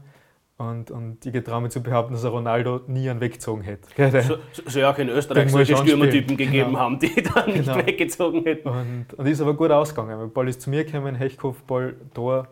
Und, 0.58 0.90
und 0.90 1.24
ich 1.24 1.44
traue 1.44 1.62
mir 1.62 1.70
zu 1.70 1.84
behaupten, 1.84 2.14
dass 2.14 2.24
er 2.24 2.32
Ronaldo 2.32 2.82
nie 2.88 3.08
einen 3.08 3.22
weggezogen 3.22 3.62
hätte. 3.62 3.88
So, 4.24 4.38
soll 4.66 4.82
ja 4.82 4.92
auch 4.92 4.98
in 4.98 5.10
Österreich 5.10 5.52
solche 5.52 5.78
Stürmertypen 5.78 6.36
gegeben 6.36 6.70
genau. 6.70 6.80
haben, 6.80 7.00
die 7.00 7.14
dann 7.36 7.52
nicht 7.52 7.66
genau. 7.66 7.78
weggezogen 7.78 8.44
hätten. 8.44 8.68
Und, 8.68 9.14
und 9.16 9.26
ist 9.28 9.40
aber 9.40 9.54
gut 9.54 9.70
ausgegangen. 9.70 10.20
Der 10.20 10.26
Ball 10.26 10.48
ist 10.48 10.62
zu 10.62 10.72
mir 10.72 10.84
gekommen, 10.84 11.14
Hechkopf, 11.14 11.62
Ball, 11.62 11.96
Tor. 12.16 12.48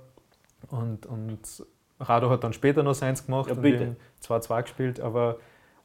Und, 0.69 1.07
und 1.07 1.39
Rado 1.99 2.29
hat 2.29 2.43
dann 2.43 2.53
später 2.53 2.83
noch 2.83 2.95
seins 2.95 3.25
gemacht 3.25 3.49
ja, 3.49 3.55
und 3.55 3.97
2-2 4.21 4.61
gespielt. 4.63 4.99
Aber, 4.99 5.37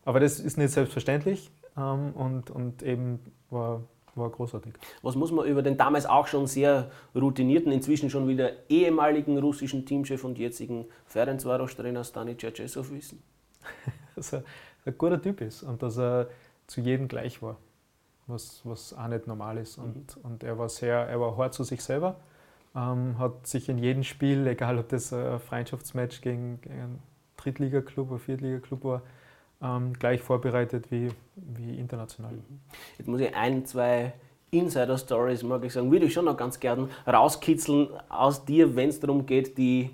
aber 0.05 0.21
das 0.21 0.41
ist 0.41 0.59
nicht 0.59 0.71
selbstverständlich. 0.71 1.51
Ähm, 1.77 2.13
und, 2.13 2.51
und 2.51 2.83
eben 2.83 3.21
war 3.51 3.83
war 4.15 4.31
großartig. 4.31 4.75
Was 5.03 5.15
muss 5.15 5.33
man 5.33 5.47
über 5.47 5.63
den 5.63 5.77
damals 5.77 6.07
auch 6.07 6.27
schon 6.27 6.47
sehr 6.47 6.91
routinierten, 7.15 7.73
inzwischen 7.73 8.11
schon 8.11 8.29
wieder 8.29 8.53
ehemaligen 8.69 9.39
russischen 9.39 9.87
Teamchef 9.87 10.25
und 10.25 10.39
jetzigen 10.39 10.87
Ferencvaros-Trainer 11.07 12.05
Stani 12.05 12.37
Cherchesov 12.37 12.91
wissen? 12.91 13.23
dass 14.17 14.33
er 14.33 14.45
ein 14.85 14.97
guter 14.97 15.21
Typ 15.21 15.41
ist 15.41 15.63
und 15.63 15.83
dass 15.83 15.99
er 15.99 16.29
zu 16.67 16.81
jedem 16.81 17.09
gleich 17.09 17.43
war, 17.43 17.57
was, 18.27 18.61
was 18.65 18.95
auch 18.95 19.09
nicht 19.09 19.27
normal 19.27 19.59
ist. 19.59 19.79
Und, 19.79 20.17
mhm. 20.17 20.23
und 20.23 20.45
er 20.45 20.59
war 20.59 20.69
sehr, 20.69 20.97
er 20.97 21.21
war 21.21 21.37
hart 21.37 21.55
zu 21.55 21.65
sich 21.65 21.83
selber, 21.83 22.17
ähm, 22.75 23.19
hat 23.19 23.47
sich 23.47 23.69
in 23.69 23.79
jedem 23.79 24.03
Spiel, 24.05 24.47
egal 24.47 24.79
ob 24.79 24.89
das 24.89 25.13
ein 25.13 25.41
Freundschaftsmatch 25.41 26.21
gegen, 26.21 26.61
gegen 26.61 26.75
einen 26.75 27.03
Drittligaklub 27.37 28.11
oder 28.11 28.21
Viertligaklub 28.21 28.85
war, 28.85 29.03
ähm, 29.63 29.93
gleich 29.95 30.21
vorbereitet 30.23 30.91
wie, 30.91 31.11
wie 31.37 31.79
international. 31.79 32.33
Mhm. 32.33 32.61
Jetzt 32.99 33.09
muss 33.09 33.21
ich 33.21 33.35
ein, 33.35 33.67
zwei 33.67 34.13
Insider-Stories, 34.51 35.43
mag 35.43 35.65
ich 35.65 35.73
sagen, 35.73 35.91
würde 35.91 36.07
ich 36.07 36.13
schon 36.13 36.25
noch 36.25 36.37
ganz 36.37 36.59
gern 36.59 36.91
rauskitzeln 37.07 37.89
aus 38.09 38.45
dir, 38.45 38.75
wenn 38.75 38.89
es 38.89 39.01
darum 39.01 39.27
geht, 39.27 39.57
die 39.59 39.91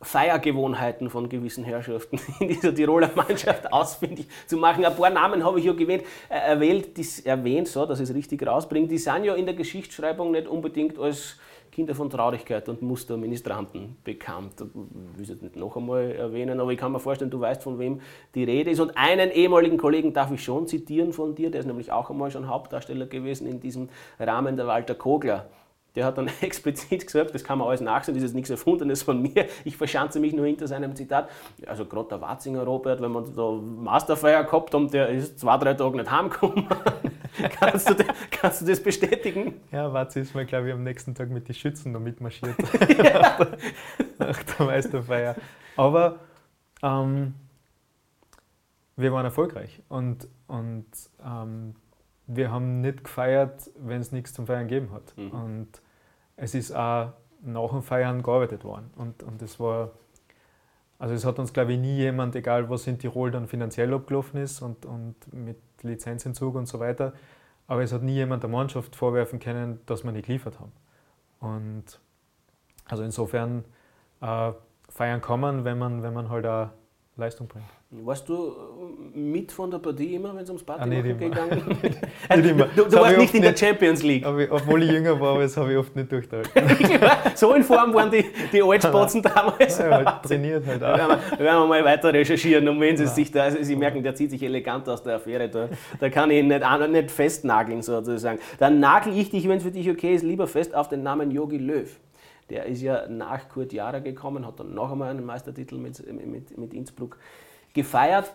Feiergewohnheiten 0.00 1.10
von 1.10 1.28
gewissen 1.28 1.64
Herrschaften 1.64 2.20
in 2.40 2.48
dieser 2.48 2.74
Tiroler 2.74 3.10
Mannschaft 3.14 3.72
ausfindig 3.72 4.28
zu 4.46 4.56
machen. 4.56 4.84
Ein 4.84 4.94
paar 4.94 5.10
Namen 5.10 5.44
habe 5.44 5.58
ich 5.58 5.64
ja 5.64 5.72
gewählt, 5.72 6.04
äh, 6.28 6.38
erwählt, 6.38 6.96
die, 6.96 7.26
erwähnt, 7.26 7.68
so, 7.68 7.84
dass 7.84 8.00
ich 8.00 8.08
es 8.08 8.14
richtig 8.14 8.46
rausbringe. 8.46 8.86
Die 8.86 8.98
sind 8.98 9.24
ja 9.24 9.34
in 9.34 9.46
der 9.46 9.54
Geschichtsschreibung 9.54 10.30
nicht 10.30 10.46
unbedingt 10.46 10.98
als 10.98 11.36
Kinder 11.78 11.94
von 11.94 12.10
Traurigkeit 12.10 12.68
und 12.68 12.82
Musterministranten 12.82 13.98
bekannt. 14.02 14.54
Ich 14.56 15.16
will 15.16 15.22
es 15.22 15.28
jetzt 15.28 15.44
nicht 15.44 15.54
noch 15.54 15.76
einmal 15.76 16.10
erwähnen, 16.10 16.58
aber 16.58 16.72
ich 16.72 16.78
kann 16.78 16.90
mir 16.90 16.98
vorstellen, 16.98 17.30
du 17.30 17.38
weißt, 17.38 17.62
von 17.62 17.78
wem 17.78 18.00
die 18.34 18.42
Rede 18.42 18.72
ist. 18.72 18.80
Und 18.80 18.96
einen 18.96 19.30
ehemaligen 19.30 19.78
Kollegen 19.78 20.12
darf 20.12 20.32
ich 20.32 20.42
schon 20.42 20.66
zitieren 20.66 21.12
von 21.12 21.36
dir, 21.36 21.52
der 21.52 21.60
ist 21.60 21.66
nämlich 21.66 21.92
auch 21.92 22.10
einmal 22.10 22.32
schon 22.32 22.48
Hauptdarsteller 22.48 23.06
gewesen 23.06 23.46
in 23.46 23.60
diesem 23.60 23.90
Rahmen, 24.18 24.56
der 24.56 24.66
Walter 24.66 24.96
Kogler. 24.96 25.48
Der 25.98 26.04
hat 26.04 26.16
dann 26.16 26.30
explizit 26.42 27.04
gesagt, 27.04 27.34
das 27.34 27.42
kann 27.42 27.58
man 27.58 27.66
alles 27.66 27.80
nachsehen, 27.80 28.14
das 28.14 28.22
ist 28.22 28.32
nichts 28.32 28.50
Erfundenes 28.50 29.02
von 29.02 29.20
mir, 29.20 29.46
ich 29.64 29.76
verschanze 29.76 30.20
mich 30.20 30.32
nur 30.32 30.46
hinter 30.46 30.68
seinem 30.68 30.94
Zitat. 30.94 31.28
Also 31.66 31.86
gerade 31.86 32.10
der 32.10 32.20
Watzinger 32.20 32.62
Robert, 32.62 33.02
wenn 33.02 33.10
man 33.10 33.34
da 33.34 33.50
Masterfeier 33.50 34.44
gehabt 34.44 34.72
haben, 34.74 34.88
der 34.92 35.08
ist 35.08 35.40
zwei, 35.40 35.58
drei 35.58 35.74
Tage 35.74 35.96
nicht 35.96 36.08
heimgekommen. 36.08 36.68
kannst, 37.58 37.90
du, 37.90 37.96
kannst 38.30 38.62
du 38.62 38.66
das 38.66 38.80
bestätigen? 38.80 39.60
Ja, 39.72 39.92
Watzi 39.92 40.20
ist 40.20 40.36
mal, 40.36 40.46
glaube 40.46 40.68
ich, 40.68 40.72
am 40.72 40.84
nächsten 40.84 41.16
Tag 41.16 41.30
mit 41.30 41.48
den 41.48 41.56
Schützen 41.56 41.90
noch 41.90 41.98
mitmarschiert. 41.98 42.56
nach, 42.60 42.78
der, 43.38 43.58
nach 44.18 44.42
der 44.44 44.66
Meisterfeier. 44.66 45.34
Aber 45.74 46.20
ähm, 46.80 47.34
wir 48.94 49.12
waren 49.12 49.24
erfolgreich 49.24 49.82
und, 49.88 50.28
und 50.46 50.86
ähm, 51.26 51.74
wir 52.28 52.52
haben 52.52 52.82
nicht 52.82 53.02
gefeiert, 53.02 53.68
wenn 53.80 54.00
es 54.00 54.12
nichts 54.12 54.32
zum 54.32 54.46
Feiern 54.46 54.68
gegeben 54.68 54.92
hat. 54.92 55.12
Mhm. 55.16 55.30
Und 55.30 55.82
es 56.38 56.54
ist 56.54 56.72
auch 56.74 57.12
nach 57.42 57.70
dem 57.70 57.82
Feiern 57.82 58.22
gearbeitet 58.22 58.64
worden. 58.64 58.90
Und, 58.96 59.22
und 59.22 59.42
das 59.42 59.60
war, 59.60 59.90
also 60.98 61.14
es 61.14 61.24
hat 61.24 61.38
uns, 61.38 61.52
glaube 61.52 61.72
ich, 61.72 61.78
nie 61.78 61.96
jemand, 61.96 62.34
egal 62.36 62.70
was 62.70 62.86
in 62.86 62.98
Tirol 62.98 63.30
dann 63.30 63.46
finanziell 63.46 63.92
abgelaufen 63.92 64.40
ist 64.40 64.62
und, 64.62 64.86
und 64.86 65.14
mit 65.32 65.58
Lizenzentzug 65.82 66.54
und 66.54 66.66
so 66.66 66.80
weiter, 66.80 67.12
aber 67.66 67.82
es 67.82 67.92
hat 67.92 68.02
nie 68.02 68.14
jemand 68.14 68.42
der 68.42 68.50
Mannschaft 68.50 68.96
vorwerfen 68.96 69.38
können, 69.38 69.80
dass 69.86 70.04
wir 70.04 70.12
nicht 70.12 70.26
geliefert 70.26 70.58
haben. 70.58 70.72
Und 71.40 72.00
also 72.86 73.02
insofern 73.02 73.64
äh, 74.20 74.52
feiern 74.88 75.20
kann 75.20 75.40
man, 75.40 75.64
wenn 75.64 75.78
man, 75.78 76.02
wenn 76.02 76.14
man 76.14 76.30
halt 76.30 76.46
auch 76.46 76.70
Leistung 77.16 77.46
bringt. 77.46 77.66
Warst 77.90 78.28
du 78.28 78.52
äh, 79.14 79.18
mit 79.18 79.50
von 79.50 79.70
der 79.70 79.78
Partie 79.78 80.14
immer, 80.14 80.36
wenn 80.36 80.42
es 80.42 80.50
ums 80.50 80.62
Party 80.62 80.82
ah, 80.82 80.86
nicht 80.86 81.06
immer. 81.06 81.14
gegangen 81.14 81.78
ist? 81.82 82.44
immer. 82.50 82.66
Du, 82.76 82.84
du 82.84 82.92
warst 82.92 83.16
nicht 83.16 83.34
in 83.34 83.40
der 83.40 83.56
Champions 83.56 84.02
League. 84.02 84.26
Ich, 84.26 84.52
obwohl 84.52 84.82
ich 84.82 84.90
jünger 84.90 85.18
war, 85.18 85.30
aber 85.32 85.42
das 85.44 85.56
habe 85.56 85.72
ich 85.72 85.78
oft 85.78 85.96
nicht 85.96 86.12
durchgehalten. 86.12 86.50
so 87.34 87.54
in 87.54 87.62
Form 87.62 87.94
waren 87.94 88.10
die, 88.10 88.26
die 88.52 88.62
Altspatzen 88.62 89.22
damals. 89.22 89.78
Ja, 89.78 90.04
halt 90.04 90.22
trainiert 90.22 90.66
halt 90.66 90.84
auch. 90.84 90.98
Werden, 90.98 91.18
wir, 91.30 91.38
werden 91.38 91.60
wir 91.62 91.66
mal 91.66 91.82
weiter 91.82 92.12
recherchieren. 92.12 92.68
Und 92.68 92.78
wenn 92.78 92.94
Sie 92.94 93.06
sich 93.06 93.32
da, 93.32 93.44
also 93.44 93.62
Sie 93.62 93.74
merken, 93.74 94.02
der 94.02 94.14
zieht 94.14 94.32
sich 94.32 94.42
elegant 94.42 94.86
aus 94.86 95.02
der 95.02 95.16
Affäre, 95.16 95.48
da, 95.48 95.70
da 95.98 96.10
kann 96.10 96.30
ich 96.30 96.40
ihn 96.40 96.48
nicht, 96.48 96.62
nicht 96.90 97.10
festnageln 97.10 97.80
sozusagen. 97.80 98.38
Dann 98.58 98.80
nagel 98.80 99.16
ich 99.16 99.30
dich, 99.30 99.48
wenn 99.48 99.56
es 99.56 99.62
für 99.62 99.70
dich 99.70 99.88
okay 99.88 100.14
ist, 100.14 100.24
lieber 100.24 100.46
fest 100.46 100.74
auf 100.74 100.90
den 100.90 101.02
Namen 101.02 101.30
Yogi 101.30 101.56
Löw. 101.56 101.88
Der 102.50 102.66
ist 102.66 102.82
ja 102.82 103.08
nach 103.08 103.48
Kurt 103.48 103.72
Jara 103.72 104.00
gekommen, 104.00 104.46
hat 104.46 104.60
dann 104.60 104.74
noch 104.74 104.92
einmal 104.92 105.10
einen 105.10 105.24
Meistertitel 105.24 105.76
mit, 105.76 106.02
mit, 106.26 106.56
mit 106.58 106.74
Innsbruck 106.74 107.16
gefeiert. 107.74 108.32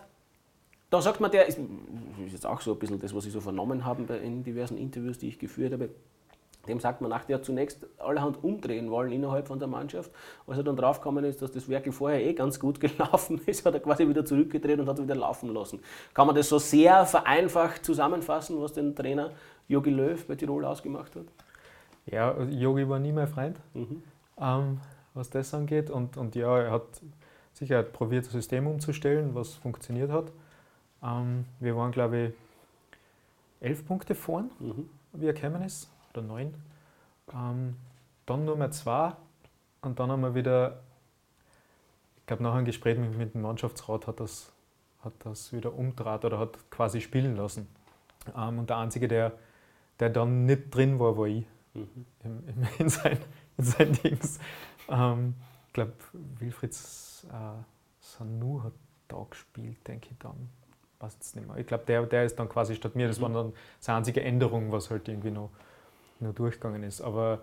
Da 0.90 1.00
sagt 1.02 1.20
man, 1.20 1.30
der 1.30 1.46
ist, 1.46 1.58
ist 1.58 2.32
jetzt 2.32 2.46
auch 2.46 2.60
so 2.60 2.72
ein 2.72 2.78
bisschen 2.78 3.00
das, 3.00 3.14
was 3.14 3.26
ich 3.26 3.32
so 3.32 3.40
vernommen 3.40 3.84
habe 3.84 4.14
in 4.16 4.44
diversen 4.44 4.78
Interviews, 4.78 5.18
die 5.18 5.28
ich 5.28 5.38
geführt 5.38 5.72
habe. 5.72 5.90
Dem 6.66 6.80
sagt 6.80 7.00
man 7.00 7.10
nach, 7.10 7.24
der 7.24 7.36
hat 7.36 7.44
zunächst 7.44 7.86
allerhand 7.98 8.42
umdrehen 8.42 8.90
wollen 8.90 9.12
innerhalb 9.12 9.48
von 9.48 9.58
der 9.58 9.68
Mannschaft. 9.68 10.10
Als 10.46 10.56
er 10.56 10.64
dann 10.64 10.76
draufgekommen 10.76 11.24
ist, 11.24 11.42
dass 11.42 11.52
das 11.52 11.68
Werkel 11.68 11.92
vorher 11.92 12.24
eh 12.24 12.32
ganz 12.32 12.58
gut 12.58 12.80
gelaufen 12.80 13.40
ist, 13.46 13.66
hat 13.66 13.74
er 13.74 13.80
quasi 13.80 14.08
wieder 14.08 14.24
zurückgedreht 14.24 14.78
und 14.78 14.88
hat 14.88 15.02
wieder 15.02 15.14
laufen 15.14 15.52
lassen. 15.52 15.80
Kann 16.14 16.26
man 16.26 16.36
das 16.36 16.48
so 16.48 16.58
sehr 16.58 17.04
vereinfacht 17.06 17.84
zusammenfassen, 17.84 18.60
was 18.60 18.72
den 18.72 18.94
Trainer 18.94 19.32
Jogi 19.68 19.90
Löw 19.90 20.26
bei 20.26 20.36
Tirol 20.36 20.64
ausgemacht 20.64 21.14
hat? 21.16 21.26
Ja, 22.06 22.40
Jogi 22.42 22.88
war 22.88 22.98
nie 22.98 23.12
mein 23.12 23.28
Freund, 23.28 23.58
mhm. 23.74 24.02
ähm, 24.38 24.80
was 25.14 25.30
das 25.30 25.52
angeht. 25.54 25.90
Und, 25.90 26.16
und 26.16 26.34
ja, 26.34 26.58
er 26.58 26.70
hat 26.70 26.86
sicher 27.54 27.82
probiert, 27.82 28.26
das 28.26 28.32
System 28.32 28.66
umzustellen, 28.66 29.34
was 29.34 29.54
funktioniert 29.54 30.10
hat. 30.10 30.30
Ähm, 31.02 31.46
wir 31.60 31.76
waren, 31.76 31.92
glaube 31.92 32.18
ich, 32.18 32.32
elf 33.60 33.86
Punkte 33.86 34.14
vorn, 34.14 34.50
mhm. 34.58 34.88
wie 35.12 35.26
er 35.26 35.32
gekommen 35.32 35.62
ist, 35.62 35.88
oder 36.12 36.22
neun. 36.22 36.54
Ähm, 37.32 37.76
dann 38.26 38.44
nur 38.44 38.56
mehr 38.56 38.70
zwei 38.70 39.12
und 39.82 39.98
dann 39.98 40.10
haben 40.10 40.22
wir 40.22 40.34
wieder, 40.34 40.80
ich 42.16 42.26
glaube, 42.26 42.42
nach 42.42 42.54
einem 42.54 42.64
Gespräch 42.64 42.98
mit, 42.98 43.16
mit 43.16 43.34
dem 43.34 43.42
Mannschaftsrat 43.42 44.06
hat 44.06 44.20
das, 44.20 44.52
hat 45.02 45.12
das 45.20 45.52
wieder 45.52 45.74
umdraht 45.74 46.24
oder 46.24 46.38
hat 46.38 46.58
quasi 46.70 47.00
spielen 47.00 47.36
lassen. 47.36 47.68
Ähm, 48.36 48.58
und 48.58 48.70
der 48.70 48.78
Einzige, 48.78 49.08
der, 49.08 49.32
der 50.00 50.10
dann 50.10 50.46
nicht 50.46 50.74
drin 50.74 50.98
war, 50.98 51.16
war 51.16 51.26
ich 51.26 51.44
mhm. 51.74 52.06
in, 52.24 52.68
in, 52.78 52.88
sein, 52.88 53.18
in 53.56 53.64
sein 53.64 53.92
Dings. 53.92 54.38
Ähm, 54.88 55.34
glaube, 55.74 55.92
Wilfrieds 56.38 57.26
äh, 57.30 57.62
Sanu 58.00 58.62
hat 58.62 58.72
da 59.08 59.26
gespielt, 59.28 59.86
denke 59.86 60.08
ich 60.12 60.18
dann. 60.18 60.48
Passt 60.98 61.22
es 61.22 61.34
nicht 61.34 61.46
mehr. 61.46 61.58
Ich 61.58 61.66
glaube, 61.66 61.84
der, 61.84 62.06
der 62.06 62.24
ist 62.24 62.38
dann 62.38 62.48
quasi 62.48 62.74
statt 62.74 62.94
mir. 62.94 63.08
Das 63.08 63.18
mhm. 63.18 63.22
war 63.22 63.30
dann 63.30 63.52
seine 63.80 63.98
einzige 63.98 64.22
Änderung, 64.22 64.72
was 64.72 64.90
halt 64.90 65.06
irgendwie 65.08 65.30
noch, 65.30 65.50
noch 66.20 66.34
durchgegangen 66.34 66.82
ist. 66.82 67.02
Aber 67.02 67.42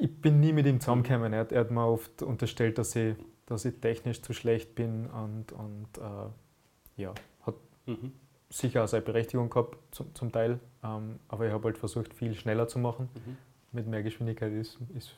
ich 0.00 0.20
bin 0.20 0.40
nie 0.40 0.52
mit 0.52 0.66
ihm 0.66 0.80
zusammengekommen. 0.80 1.32
Er, 1.32 1.50
er 1.52 1.60
hat 1.60 1.70
mir 1.70 1.86
oft 1.86 2.22
unterstellt, 2.22 2.78
dass 2.78 2.96
ich, 2.96 3.14
dass 3.46 3.64
ich 3.64 3.80
technisch 3.80 4.22
zu 4.22 4.32
schlecht 4.32 4.74
bin 4.74 5.06
und, 5.06 5.52
und 5.52 5.86
äh, 5.98 7.02
ja, 7.02 7.14
hat, 7.42 7.54
mhm. 7.86 8.12
sicher 8.50 8.84
auch 8.84 8.88
seine 8.88 9.04
Berechtigung 9.04 9.50
gehabt, 9.50 9.78
zum, 9.94 10.12
zum 10.14 10.32
Teil. 10.32 10.58
Ähm, 10.82 11.20
aber 11.28 11.46
ich 11.46 11.52
habe 11.52 11.64
halt 11.64 11.78
versucht, 11.78 12.14
viel 12.14 12.34
schneller 12.34 12.66
zu 12.66 12.78
machen. 12.78 13.08
Mhm. 13.14 13.36
Mit 13.70 13.86
mehr 13.86 14.02
Geschwindigkeit 14.02 14.52
ist, 14.52 14.78
ist, 14.96 15.14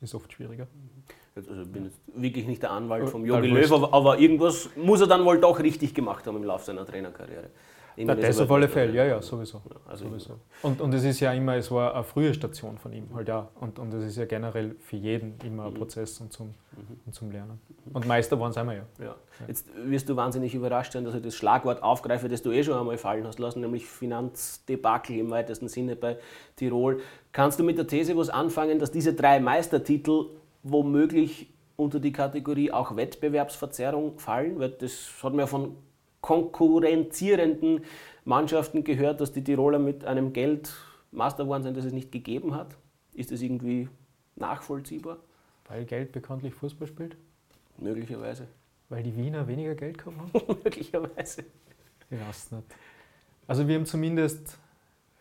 ist 0.00 0.14
oft 0.14 0.32
schwieriger. 0.32 0.68
Also 1.36 1.62
ich 1.62 1.68
bin 1.68 1.84
jetzt 1.86 1.98
wirklich 2.14 2.46
nicht 2.46 2.62
der 2.62 2.70
Anwalt 2.70 3.08
vom 3.08 3.26
Jogi 3.26 3.48
Löw, 3.48 3.72
aber, 3.72 3.92
aber, 3.92 4.18
irgendwas 4.18 4.70
muss 4.76 5.00
er 5.00 5.08
dann 5.08 5.24
wohl 5.24 5.40
doch 5.40 5.58
richtig 5.58 5.92
gemacht 5.92 6.26
haben 6.26 6.36
im 6.36 6.44
Laufe 6.44 6.64
seiner 6.64 6.86
Trainerkarriere. 6.86 7.50
Na, 7.96 8.14
das 8.14 8.40
auf 8.40 8.50
alle 8.50 8.68
Fälle, 8.68 8.92
ja, 8.92 9.04
ja, 9.04 9.22
sowieso. 9.22 9.62
Ja, 9.70 9.76
also 9.86 10.08
sowieso. 10.08 10.40
Und, 10.62 10.80
und 10.80 10.92
es 10.94 11.04
ist 11.04 11.20
ja 11.20 11.32
immer, 11.32 11.56
es 11.56 11.70
war 11.70 11.94
eine 11.94 12.02
frühe 12.02 12.34
Station 12.34 12.76
von 12.76 12.92
ihm, 12.92 13.06
halt 13.14 13.28
ja. 13.28 13.48
Und, 13.60 13.78
und 13.78 13.94
es 13.94 14.04
ist 14.04 14.16
ja 14.16 14.24
generell 14.24 14.74
für 14.80 14.96
jeden 14.96 15.34
immer 15.44 15.66
ein 15.66 15.72
mhm. 15.72 15.76
Prozess 15.76 16.20
und 16.20 16.32
zum, 16.32 16.48
mhm. 16.48 16.98
und 17.06 17.14
zum 17.14 17.30
Lernen. 17.30 17.60
Und 17.92 18.06
Meister 18.06 18.38
waren 18.40 18.52
sind 18.52 18.66
wir 18.66 18.74
ja. 18.74 18.84
ja. 19.00 19.14
Jetzt 19.46 19.68
wirst 19.76 20.08
du 20.08 20.16
wahnsinnig 20.16 20.54
überrascht 20.54 20.92
sein, 20.92 21.04
dass 21.04 21.14
ich 21.14 21.22
das 21.22 21.36
Schlagwort 21.36 21.84
aufgreife, 21.84 22.28
das 22.28 22.42
du 22.42 22.50
eh 22.50 22.64
schon 22.64 22.76
einmal 22.76 22.98
fallen 22.98 23.26
hast 23.26 23.38
lassen, 23.38 23.60
nämlich 23.60 23.86
Finanzdebakel 23.86 25.16
im 25.16 25.30
weitesten 25.30 25.68
Sinne 25.68 25.94
bei 25.94 26.16
Tirol. 26.56 27.00
Kannst 27.30 27.60
du 27.60 27.64
mit 27.64 27.78
der 27.78 27.86
These 27.86 28.16
was 28.16 28.28
anfangen, 28.28 28.80
dass 28.80 28.90
diese 28.90 29.14
drei 29.14 29.38
Meistertitel 29.38 30.30
womöglich 30.64 31.52
unter 31.76 32.00
die 32.00 32.12
Kategorie 32.12 32.72
auch 32.72 32.96
Wettbewerbsverzerrung 32.96 34.18
fallen? 34.18 34.58
Weil 34.58 34.70
das 34.70 35.10
hat 35.22 35.32
man 35.32 35.40
ja 35.40 35.46
von 35.46 35.76
konkurrenzierenden 36.20 37.84
Mannschaften 38.24 38.82
gehört, 38.82 39.20
dass 39.20 39.32
die 39.32 39.44
Tiroler 39.44 39.78
mit 39.78 40.04
einem 40.04 40.32
Geld 40.32 40.74
Master 41.12 41.44
geworden 41.44 41.62
sind, 41.62 41.76
das 41.76 41.84
es 41.84 41.92
nicht 41.92 42.10
gegeben 42.10 42.54
hat. 42.54 42.76
Ist 43.12 43.30
das 43.30 43.42
irgendwie 43.42 43.88
nachvollziehbar? 44.36 45.18
Weil 45.68 45.84
Geld 45.84 46.12
bekanntlich 46.12 46.54
Fußball 46.54 46.88
spielt? 46.88 47.16
Möglicherweise. 47.78 48.46
Weil 48.88 49.02
die 49.02 49.16
Wiener 49.16 49.46
weniger 49.46 49.74
Geld 49.74 49.98
gehabt 49.98 50.16
haben? 50.18 50.30
Möglicherweise. 50.64 51.44
Ich 52.10 52.20
weiß 52.20 52.52
nicht. 52.52 52.64
Also 53.46 53.68
wir 53.68 53.74
haben 53.76 53.86
zumindest, 53.86 54.58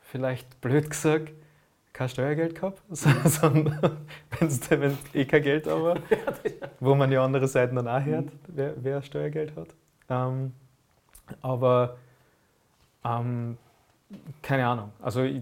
vielleicht 0.01 0.61
blöd 0.61 0.89
gesagt, 0.89 1.33
kein 1.93 2.09
Steuergeld 2.09 2.55
gehabt, 2.55 2.81
sondern 2.89 3.99
wenn 4.39 4.47
es 4.47 4.97
eh 5.13 5.25
kein 5.25 5.43
Geld 5.43 5.67
aber, 5.67 5.95
wo 6.79 6.95
man 6.95 7.09
die 7.09 7.17
andere 7.17 7.47
Seite 7.47 7.75
dann 7.75 7.87
auch 7.87 8.03
hört, 8.03 8.29
wer, 8.47 8.73
wer 8.77 9.01
Steuergeld 9.03 9.55
hat. 9.55 9.67
Ähm, 10.09 10.53
aber 11.41 11.97
ähm, 13.05 13.57
keine 14.41 14.67
Ahnung. 14.67 14.91
Also 15.01 15.21
ich, 15.23 15.41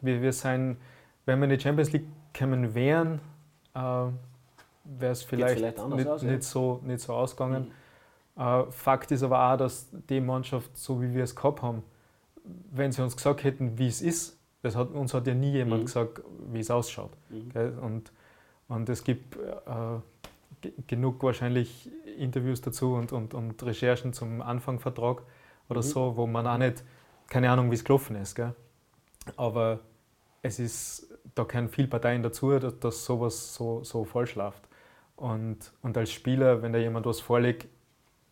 wir, 0.00 0.20
wir 0.22 0.32
sind, 0.32 0.78
wenn 1.26 1.38
wir 1.38 1.44
in 1.44 1.50
die 1.50 1.60
Champions 1.60 1.92
League 1.92 2.06
kommen 2.36 2.74
wären, 2.74 3.20
äh, 3.74 3.78
wäre 3.78 5.12
es 5.12 5.22
vielleicht, 5.22 5.56
vielleicht 5.56 5.88
nicht, 5.88 6.08
aus, 6.08 6.22
ja. 6.22 6.30
nicht, 6.30 6.42
so, 6.42 6.80
nicht 6.84 7.00
so 7.00 7.14
ausgegangen. 7.14 7.72
Mhm. 8.36 8.42
Äh, 8.42 8.64
Fakt 8.70 9.10
ist 9.10 9.22
aber 9.22 9.52
auch, 9.52 9.56
dass 9.56 9.88
die 10.08 10.20
Mannschaft, 10.20 10.76
so 10.76 11.00
wie 11.00 11.14
wir 11.14 11.24
es 11.24 11.36
gehabt 11.36 11.62
haben, 11.62 11.82
wenn 12.70 12.92
sie 12.92 13.02
uns 13.02 13.16
gesagt 13.16 13.44
hätten, 13.44 13.78
wie 13.78 13.88
es 13.88 14.02
ist, 14.02 14.38
das 14.64 14.76
hat, 14.76 14.92
uns 14.92 15.12
hat 15.12 15.26
ja 15.26 15.34
nie 15.34 15.52
jemand 15.52 15.82
mhm. 15.82 15.86
gesagt, 15.86 16.22
wie 16.50 16.60
es 16.60 16.70
ausschaut. 16.70 17.10
Mhm. 17.28 17.78
Und, 17.80 18.12
und 18.68 18.88
es 18.88 19.04
gibt 19.04 19.36
äh, 19.36 20.70
genug 20.86 21.22
wahrscheinlich 21.22 21.90
Interviews 22.16 22.62
dazu 22.62 22.94
und, 22.94 23.12
und, 23.12 23.34
und 23.34 23.62
Recherchen 23.62 24.14
zum 24.14 24.40
Anfangvertrag 24.40 25.22
oder 25.68 25.80
mhm. 25.80 25.86
so, 25.86 26.16
wo 26.16 26.26
man 26.26 26.46
auch 26.46 26.56
nicht, 26.56 26.82
keine 27.28 27.50
Ahnung, 27.50 27.70
wie 27.70 27.74
es 27.74 27.84
gelaufen 27.84 28.16
ist. 28.16 28.34
Gell? 28.34 28.54
Aber 29.36 29.80
es 30.40 30.58
ist, 30.58 31.08
da 31.34 31.44
gehören 31.44 31.68
viele 31.68 31.88
Parteien 31.88 32.22
dazu, 32.22 32.58
dass, 32.58 32.78
dass 32.78 33.04
sowas 33.04 33.54
so, 33.54 33.84
so 33.84 34.04
falsch 34.04 34.34
läuft. 34.34 34.62
Und, 35.16 35.58
und 35.82 35.98
als 35.98 36.10
Spieler, 36.10 36.62
wenn 36.62 36.72
da 36.72 36.78
jemand 36.78 37.04
was 37.04 37.20
vorlegt, 37.20 37.68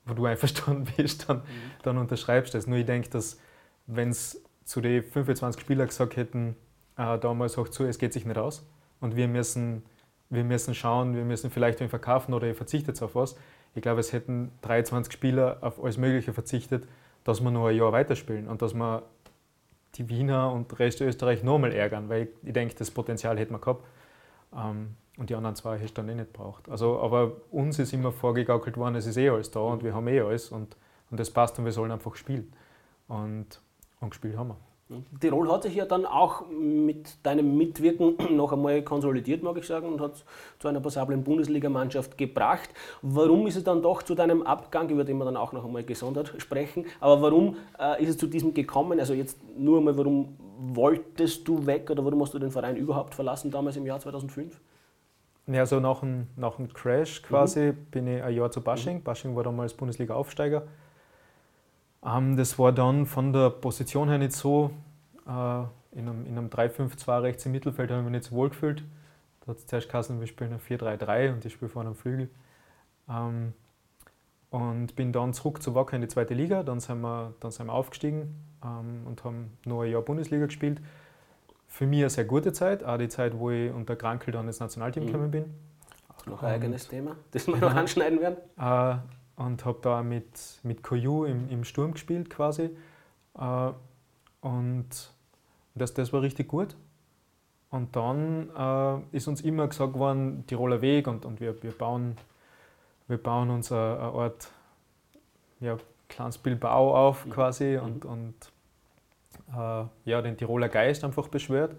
wo 0.07 0.15
du 0.15 0.25
einverstanden 0.27 0.91
bist, 0.97 1.29
dann, 1.29 1.39
mhm. 1.39 1.43
dann 1.83 1.99
unterschreibst 1.99 2.55
du 2.55 2.59
das. 2.59 2.67
Nur 2.67 2.79
ich 2.79 2.87
denke, 2.87 3.11
dass 3.11 3.39
wenn 3.87 4.09
es 4.09 4.43
zu 4.65 4.81
den 4.81 5.03
25 5.03 5.61
Spielern 5.61 5.89
gesagt 5.89 6.17
hätten, 6.17 6.57
äh, 6.97 7.19
damals 7.19 7.59
auch 7.59 7.69
zu, 7.69 7.85
es 7.85 7.99
geht 7.99 8.13
sich 8.13 8.27
nicht 8.27 8.39
aus 8.39 8.67
und 9.01 9.17
wir 9.17 9.29
müssen, 9.29 9.83
wir 10.31 10.45
müssen 10.45 10.75
schauen, 10.75 11.15
wir 11.15 11.25
müssen 11.25 11.51
vielleicht 11.51 11.81
wen 11.81 11.89
verkaufen 11.89 12.35
oder 12.35 12.47
ihr 12.47 12.55
verzichtet 12.55 13.01
auf 13.03 13.15
was, 13.15 13.37
ich 13.75 13.83
glaube, 13.83 14.01
es 14.01 14.13
hätten 14.13 14.53
23 14.63 15.13
Spieler 15.13 15.59
auf 15.61 15.83
alles 15.83 15.97
Mögliche 15.97 16.33
verzichtet, 16.33 16.87
dass 17.25 17.41
wir 17.41 17.51
noch 17.51 17.67
ein 17.67 17.77
Jahr 17.77 17.93
weiterspielen 17.93 18.49
und 18.49 18.63
dass 18.63 18.75
wir 18.75 19.03
die 19.95 20.09
Wiener 20.09 20.53
und 20.53 20.79
Rest 20.79 21.01
Österreich 21.01 21.43
nochmal 21.43 21.73
ärgern, 21.73 22.09
weil 22.09 22.23
ich, 22.23 22.29
ich 22.49 22.53
denke, 22.53 22.75
das 22.75 22.91
Potenzial 22.91 23.39
hätten 23.39 23.53
wir 23.53 23.59
gehabt. 23.59 23.85
Ähm, 24.55 24.97
und 25.19 25.29
die 25.29 25.35
anderen 25.35 25.57
zwei 25.57 25.79
hätte 25.79 25.95
dann 25.95 26.09
eh 26.09 26.15
nicht 26.15 26.33
gebraucht. 26.33 26.69
Also, 26.71 26.99
aber 27.01 27.33
uns 27.51 27.79
ist 27.79 27.93
immer 27.93 28.13
vorgegaukelt 28.13 28.77
worden, 28.79 28.95
es 28.95 29.07
ist 29.07 29.19
eh 29.19 29.29
alles 29.29 29.51
da 29.51 29.61
und 29.61 29.85
wir 29.85 29.95
haben 29.95 30.09
eh 30.09 30.21
alles 30.21 30.51
und, 30.51 30.77
und 31.11 31.21
das 31.21 31.31
passt 31.31 31.59
und 31.59 31.67
wir 31.67 31.73
sollen 31.73 31.91
einfach 31.91 32.17
spielen. 32.17 32.53
Und, 33.09 33.61
und 34.03 34.11
gespielt 34.11 34.37
haben 34.37 34.49
wir. 34.49 34.57
Tirol 35.21 35.51
hat 35.51 35.63
sich 35.63 35.75
ja 35.75 35.85
dann 35.85 36.05
auch 36.05 36.45
mit 36.51 37.25
deinem 37.25 37.57
Mitwirken 37.57 38.17
noch 38.37 38.53
einmal 38.53 38.83
konsolidiert, 38.83 39.43
mag 39.43 39.57
ich 39.57 39.67
sagen, 39.67 39.89
und 39.89 40.01
hat 40.01 40.25
zu 40.59 40.69
einer 40.69 40.81
passablen 40.81 41.25
Bundesligamannschaft 41.25 42.19
gebracht. 42.19 42.71
Warum 43.01 43.47
ist 43.47 43.57
es 43.57 43.65
dann 43.65 43.83
doch 43.83 44.03
zu 44.03 44.15
deinem 44.15 44.43
Abgang, 44.43 44.89
über 44.91 45.05
den 45.05 45.19
wir 45.19 45.25
dann 45.25 45.37
auch 45.37 45.53
noch 45.53 45.65
einmal 45.65 45.85
gesondert 45.85 46.35
sprechen, 46.39 46.87
aber 47.01 47.23
warum 47.23 47.57
äh, 47.79 48.03
ist 48.03 48.11
es 48.11 48.19
zu 48.19 48.27
diesem 48.27 48.55
gekommen? 48.55 48.99
Also 49.01 49.15
jetzt 49.15 49.39
nur 49.57 49.79
einmal, 49.79 49.97
warum 49.97 50.37
wolltest 50.59 51.47
du 51.49 51.67
weg 51.67 51.91
oder 51.91 52.05
warum 52.05 52.23
hast 52.23 52.35
du 52.35 52.39
den 52.39 52.51
Verein 52.51 52.77
überhaupt 52.77 53.15
verlassen 53.15 53.51
damals 53.51 53.77
im 53.77 53.87
Jahr 53.87 54.01
2005? 54.01 54.61
Ja, 55.49 55.61
also 55.61 55.81
nach 55.81 56.01
dem, 56.01 56.29
nach 56.37 56.57
dem 56.57 56.73
Crash 56.73 57.23
quasi 57.23 57.73
mhm. 57.73 57.87
bin 57.91 58.07
ich 58.07 58.23
ein 58.23 58.35
Jahr 58.35 58.51
zu 58.51 58.61
Basching. 58.61 58.99
Mhm. 58.99 59.03
Basching 59.03 59.35
war 59.35 59.43
damals 59.43 59.75
Bundesliga-Aufsteiger 59.75 60.63
das 62.03 62.59
war 62.59 62.73
dann 62.73 63.07
von 63.07 63.33
der 63.33 63.51
Position 63.51 64.09
her 64.09 64.19
nicht 64.19 64.33
so. 64.33 64.71
Äh, 65.27 65.63
in 65.93 66.09
einem, 66.09 66.27
in 66.27 66.39
einem 66.39 66.49
3-5-2 66.49 67.23
rechts 67.23 67.47
im 67.47 67.53
Mittelfeld 67.53 67.91
habe 67.91 68.01
ich 68.01 68.05
mich 68.05 68.13
nicht 68.13 68.25
so 68.25 68.35
wohl 68.35 68.49
gefühlt. 68.49 68.83
Da 69.41 69.49
hat 69.49 69.59
es 69.59 69.67
zuerst 69.67 69.89
geheißen, 69.89 70.21
wir 70.21 70.27
spielen 70.27 70.53
ein 70.53 70.61
4-3-3 70.61 71.33
und 71.33 71.45
ich 71.45 71.53
spiele 71.53 71.69
vorne 71.69 71.91
am 71.91 71.95
Flügel. 71.95 72.29
Ähm, 73.09 73.53
und 74.51 74.97
bin 74.97 75.13
dann 75.13 75.33
zurück 75.33 75.63
zu 75.63 75.75
Wacker 75.75 75.97
in 75.97 76.03
die 76.03 76.09
zweite 76.09 76.35
Liga. 76.35 76.63
Dann 76.63 76.79
sind 76.79 77.01
wir, 77.01 77.35
dann 77.41 77.51
sind 77.51 77.67
wir 77.67 77.73
aufgestiegen 77.73 78.35
ähm, 78.63 79.07
und 79.07 79.25
haben 79.25 79.57
noch 79.65 79.83
ein 79.83 79.91
Jahr 79.91 80.03
Bundesliga 80.03 80.47
gespielt. 80.47 80.81
Für 81.69 81.87
mich 81.87 82.01
eine 82.01 82.11
sehr 82.11 82.27
gute 82.27 82.53
Zeit, 82.53 82.85
auch 82.85 82.99
die 82.99 83.09
Zeit, 83.09 83.39
wo 83.39 83.51
ich 83.51 83.73
unter 83.73 83.97
Krankel 83.97 84.33
dann 84.33 84.47
ins 84.47 84.61
Nationalteam 84.61 85.05
mhm. 85.05 85.07
gekommen 85.07 85.31
bin. 85.31 85.55
Auch 86.09 86.27
noch 86.27 86.43
ein 86.43 86.55
eigenes 86.55 86.87
Thema, 86.87 87.17
das 87.31 87.47
wir 87.47 87.57
noch 87.57 87.75
anschneiden 87.75 88.21
werden. 88.21 88.37
Äh, 88.59 88.99
und 89.37 89.65
habe 89.65 89.79
da 89.83 90.03
mit, 90.03 90.61
mit 90.63 90.83
Koyu 90.83 91.25
im, 91.25 91.49
im 91.49 91.65
Sturm 91.65 91.93
gespielt 91.93 92.31
quasi. 92.31 92.71
Äh, 93.39 93.73
und 94.41 94.89
das, 95.75 95.95
das 95.95 96.13
war 96.13 96.23
richtig 96.23 96.49
gut. 96.49 96.77
Und 97.71 97.97
dann 97.97 98.51
äh, 98.55 99.17
ist 99.17 99.29
uns 99.29 99.41
immer 99.41 99.67
gesagt 99.67 99.95
worden, 99.95 100.45
Tiroler 100.47 100.83
Weg 100.83 101.07
und, 101.07 101.25
und 101.25 101.41
wir, 101.41 101.63
wir, 101.63 101.73
bauen, 101.73 102.17
wir 103.09 103.17
bauen 103.17 103.49
uns 103.49 103.73
eine, 103.73 103.99
eine 103.99 104.13
Art 104.13 104.51
ja, 105.61 105.79
kleines 106.09 106.37
Bilbao 106.39 106.95
auf 106.95 107.25
mhm. 107.25 107.31
quasi 107.31 107.79
mhm. 107.79 107.85
und, 107.85 108.05
und 108.05 108.35
äh, 109.57 109.85
ja, 110.05 110.21
den 110.23 110.37
Tiroler 110.37 110.69
Geist 110.69 111.05
einfach 111.05 111.29
beschwört. 111.29 111.75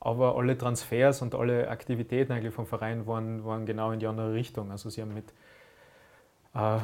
Aber 0.00 0.36
alle 0.36 0.58
Transfers 0.58 1.22
und 1.22 1.34
alle 1.34 1.68
Aktivitäten 1.68 2.32
eigentlich 2.32 2.52
vom 2.52 2.66
Verein 2.66 3.06
waren, 3.06 3.44
waren 3.44 3.66
genau 3.66 3.92
in 3.92 4.00
die 4.00 4.06
andere 4.06 4.34
Richtung. 4.34 4.70
Also 4.70 4.90
sie 4.90 5.00
haben 5.00 5.14
mit 5.14 5.32
äh, 6.56 6.78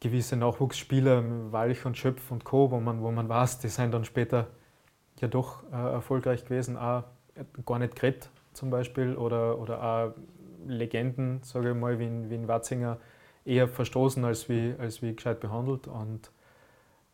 gewisse 0.00 0.36
Nachwuchsspieler, 0.36 1.52
Walch 1.52 1.86
und 1.86 1.96
Schöpf 1.96 2.30
und 2.30 2.44
Co., 2.44 2.70
wo 2.70 2.80
man, 2.80 3.00
wo 3.02 3.10
man 3.10 3.28
weiß, 3.28 3.60
die 3.60 3.68
sind 3.68 3.94
dann 3.94 4.04
später 4.04 4.48
ja 5.20 5.28
doch 5.28 5.62
äh, 5.72 5.76
erfolgreich 5.76 6.44
gewesen, 6.44 6.76
auch 6.76 7.04
gar 7.64 7.78
nicht 7.78 7.96
geredet 7.96 8.28
zum 8.52 8.70
Beispiel 8.70 9.16
oder, 9.16 9.58
oder 9.58 9.82
auch 9.82 10.12
Legenden, 10.66 11.40
sage 11.42 11.70
ich 11.70 11.76
mal, 11.76 11.98
wie 11.98 12.06
in, 12.06 12.30
wie 12.30 12.34
in 12.34 12.48
Watzinger, 12.48 12.98
eher 13.44 13.68
verstoßen 13.68 14.24
als 14.24 14.48
wie, 14.48 14.74
als 14.78 15.02
wie 15.02 15.14
gescheit 15.14 15.40
behandelt 15.40 15.86
und 15.86 16.30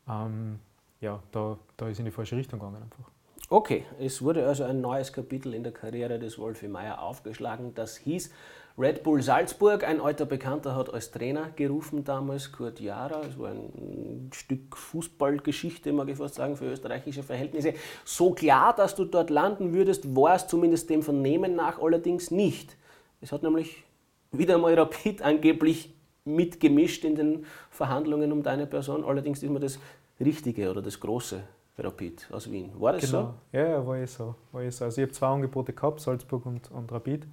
ähm, 0.09 0.61
ja, 1.01 1.23
da, 1.33 1.59
da 1.77 1.89
ist 1.89 1.99
in 1.99 2.05
die 2.05 2.11
falsche 2.11 2.37
Richtung 2.37 2.61
gegangen 2.61 2.83
einfach. 2.83 3.11
Okay, 3.49 3.85
es 3.99 4.23
wurde 4.23 4.47
also 4.47 4.63
ein 4.63 4.81
neues 4.81 5.13
Kapitel 5.13 5.55
in 5.55 5.65
der 5.65 5.73
Karriere 5.73 6.21
des 6.21 6.39
Wolfi 6.39 6.69
Meier 6.69 7.03
aufgeschlagen. 7.03 7.75
Das 7.75 7.97
hieß 7.97 8.33
Red 8.81 9.03
Bull 9.03 9.21
Salzburg, 9.21 9.85
ein 9.85 10.01
alter 10.01 10.25
Bekannter 10.25 10.75
hat 10.75 10.93
als 10.95 11.11
Trainer 11.11 11.51
gerufen 11.55 12.03
damals, 12.03 12.51
Kurt 12.51 12.81
Jara. 12.81 13.21
Es 13.29 13.39
war 13.39 13.51
ein 13.51 14.31
Stück 14.33 14.75
Fußballgeschichte, 14.75 15.93
mag 15.93 16.09
ich 16.09 16.17
fast 16.17 16.37
sagen, 16.37 16.57
für 16.57 16.65
österreichische 16.65 17.23
Verhältnisse. 17.23 17.75
So 18.07 18.33
klar, 18.33 18.75
dass 18.75 18.95
du 18.95 19.05
dort 19.05 19.29
landen 19.29 19.75
würdest, 19.75 20.17
war 20.17 20.35
es 20.35 20.47
zumindest 20.47 20.89
dem 20.89 21.03
Vernehmen 21.03 21.55
nach 21.55 21.79
allerdings 21.83 22.31
nicht. 22.31 22.75
Es 23.21 23.33
hat 23.33 23.43
nämlich 23.43 23.85
wieder 24.33 24.57
mal 24.57 24.73
Rapid 24.73 25.21
angeblich 25.21 25.95
mitgemischt 26.25 27.05
in 27.05 27.17
den 27.17 27.47
Verhandlungen 27.69 28.33
um 28.33 28.43
deine 28.43 28.67
Person. 28.67 29.05
Allerdings 29.05 29.43
ist 29.43 29.51
mir 29.51 29.61
das 29.61 29.79
Richtige 30.19 30.71
oder 30.71 30.81
das 30.81 30.99
Große 30.99 31.43
Rapid 31.77 32.29
aus 32.33 32.51
Wien. 32.51 32.71
War 32.79 32.95
das 32.95 33.03
genau. 33.11 33.35
so? 33.53 33.59
Ja, 33.59 33.87
war 33.87 33.99
eh 33.99 34.07
so. 34.07 34.37
War 34.53 34.63
eh 34.63 34.71
so. 34.71 34.87
Also 34.87 35.03
ich 35.03 35.07
habe 35.07 35.13
zwei 35.13 35.27
Angebote 35.27 35.75
gehabt, 35.75 36.01
Salzburg 36.01 36.47
und, 36.47 36.71
und 36.71 36.91
Rapid. 36.91 37.27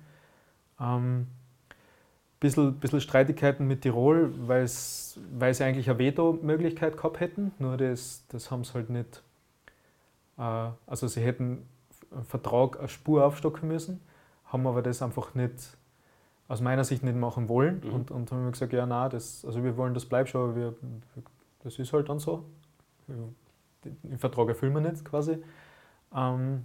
Ähm, 0.80 1.28
bisschen, 2.40 2.76
bisschen 2.76 3.02
Streitigkeiten 3.02 3.68
mit 3.68 3.82
Tirol, 3.82 4.34
weil 4.48 4.68
sie 4.68 5.64
eigentlich 5.64 5.90
eine 5.90 6.00
Veto-Möglichkeit 6.00 6.98
gehabt 6.98 7.20
hätten, 7.20 7.52
nur 7.60 7.78
das, 7.78 8.24
das 8.30 8.52
haben 8.52 8.64
sie 8.64 8.74
halt 8.74 8.90
nicht. 8.90 9.24
Äh, 10.38 10.70
also 10.86 11.08
sie 11.08 11.22
hätten 11.22 11.68
einen 12.12 12.26
Vertrag 12.26 12.80
eine 12.80 12.88
Spur 12.88 13.26
aufstocken 13.26 13.68
müssen, 13.68 14.02
haben 14.46 14.68
aber 14.68 14.82
das 14.82 15.02
einfach 15.02 15.34
nicht, 15.36 15.78
aus 16.48 16.62
meiner 16.62 16.84
Sicht 16.84 17.04
nicht 17.04 17.18
machen 17.18 17.50
wollen 17.50 17.82
mhm. 17.84 17.94
und, 17.94 18.12
und 18.12 18.32
haben 18.32 18.52
gesagt, 18.52 18.72
ja, 18.72 18.86
nein, 18.86 19.10
das, 19.10 19.44
also 19.44 19.64
wir 19.64 19.76
wollen, 19.76 19.94
das 19.94 20.06
bleibt 20.06 20.30
schon, 20.30 20.42
aber 20.42 20.56
wir, 20.56 20.76
das 21.64 21.78
ist 21.78 21.92
halt 21.92 22.08
dann 22.08 22.20
so. 22.20 22.46
Den 23.84 24.18
Vertrag 24.18 24.48
erfüllen 24.50 24.74
wir 24.74 24.82
nicht 24.82 25.04
quasi. 25.04 25.38
Ähm, 26.16 26.64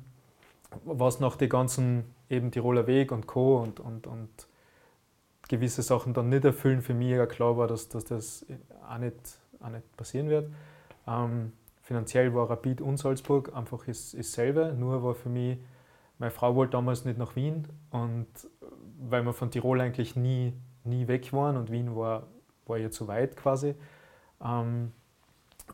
was 0.84 1.20
nach 1.20 1.36
den 1.36 1.48
ganzen 1.48 2.04
eben 2.30 2.50
Tiroler 2.50 2.86
Weg 2.86 3.12
und 3.12 3.26
Co. 3.26 3.58
und, 3.58 3.80
und, 3.80 4.06
und 4.06 4.28
gewisse 5.52 5.82
Sachen 5.82 6.14
dann 6.14 6.30
nicht 6.30 6.46
erfüllen, 6.46 6.80
für 6.80 6.94
mich 6.94 7.10
ja 7.10 7.26
klar 7.26 7.58
war, 7.58 7.68
dass, 7.68 7.86
dass 7.90 8.04
das 8.06 8.46
auch 8.88 8.96
nicht, 8.96 9.14
auch 9.60 9.68
nicht 9.68 9.96
passieren 9.98 10.30
wird. 10.30 10.50
Ähm, 11.06 11.52
finanziell 11.82 12.34
war 12.34 12.48
Rapid 12.48 12.80
und 12.80 12.96
Salzburg 12.96 13.54
einfach 13.54 13.86
ist, 13.86 14.14
ist 14.14 14.32
selber, 14.32 14.72
nur 14.72 15.02
war 15.02 15.14
für 15.14 15.28
mich, 15.28 15.58
meine 16.18 16.30
Frau 16.30 16.54
wollte 16.54 16.72
damals 16.72 17.04
nicht 17.04 17.18
nach 17.18 17.36
Wien 17.36 17.68
und 17.90 18.28
weil 18.98 19.22
wir 19.24 19.34
von 19.34 19.50
Tirol 19.50 19.82
eigentlich 19.82 20.16
nie, 20.16 20.54
nie 20.84 21.06
weg 21.06 21.30
waren 21.34 21.58
und 21.58 21.70
Wien 21.70 21.94
war, 21.94 22.28
war 22.66 22.78
ja 22.78 22.90
zu 22.90 23.06
weit 23.06 23.36
quasi. 23.36 23.74
Ähm, 24.42 24.92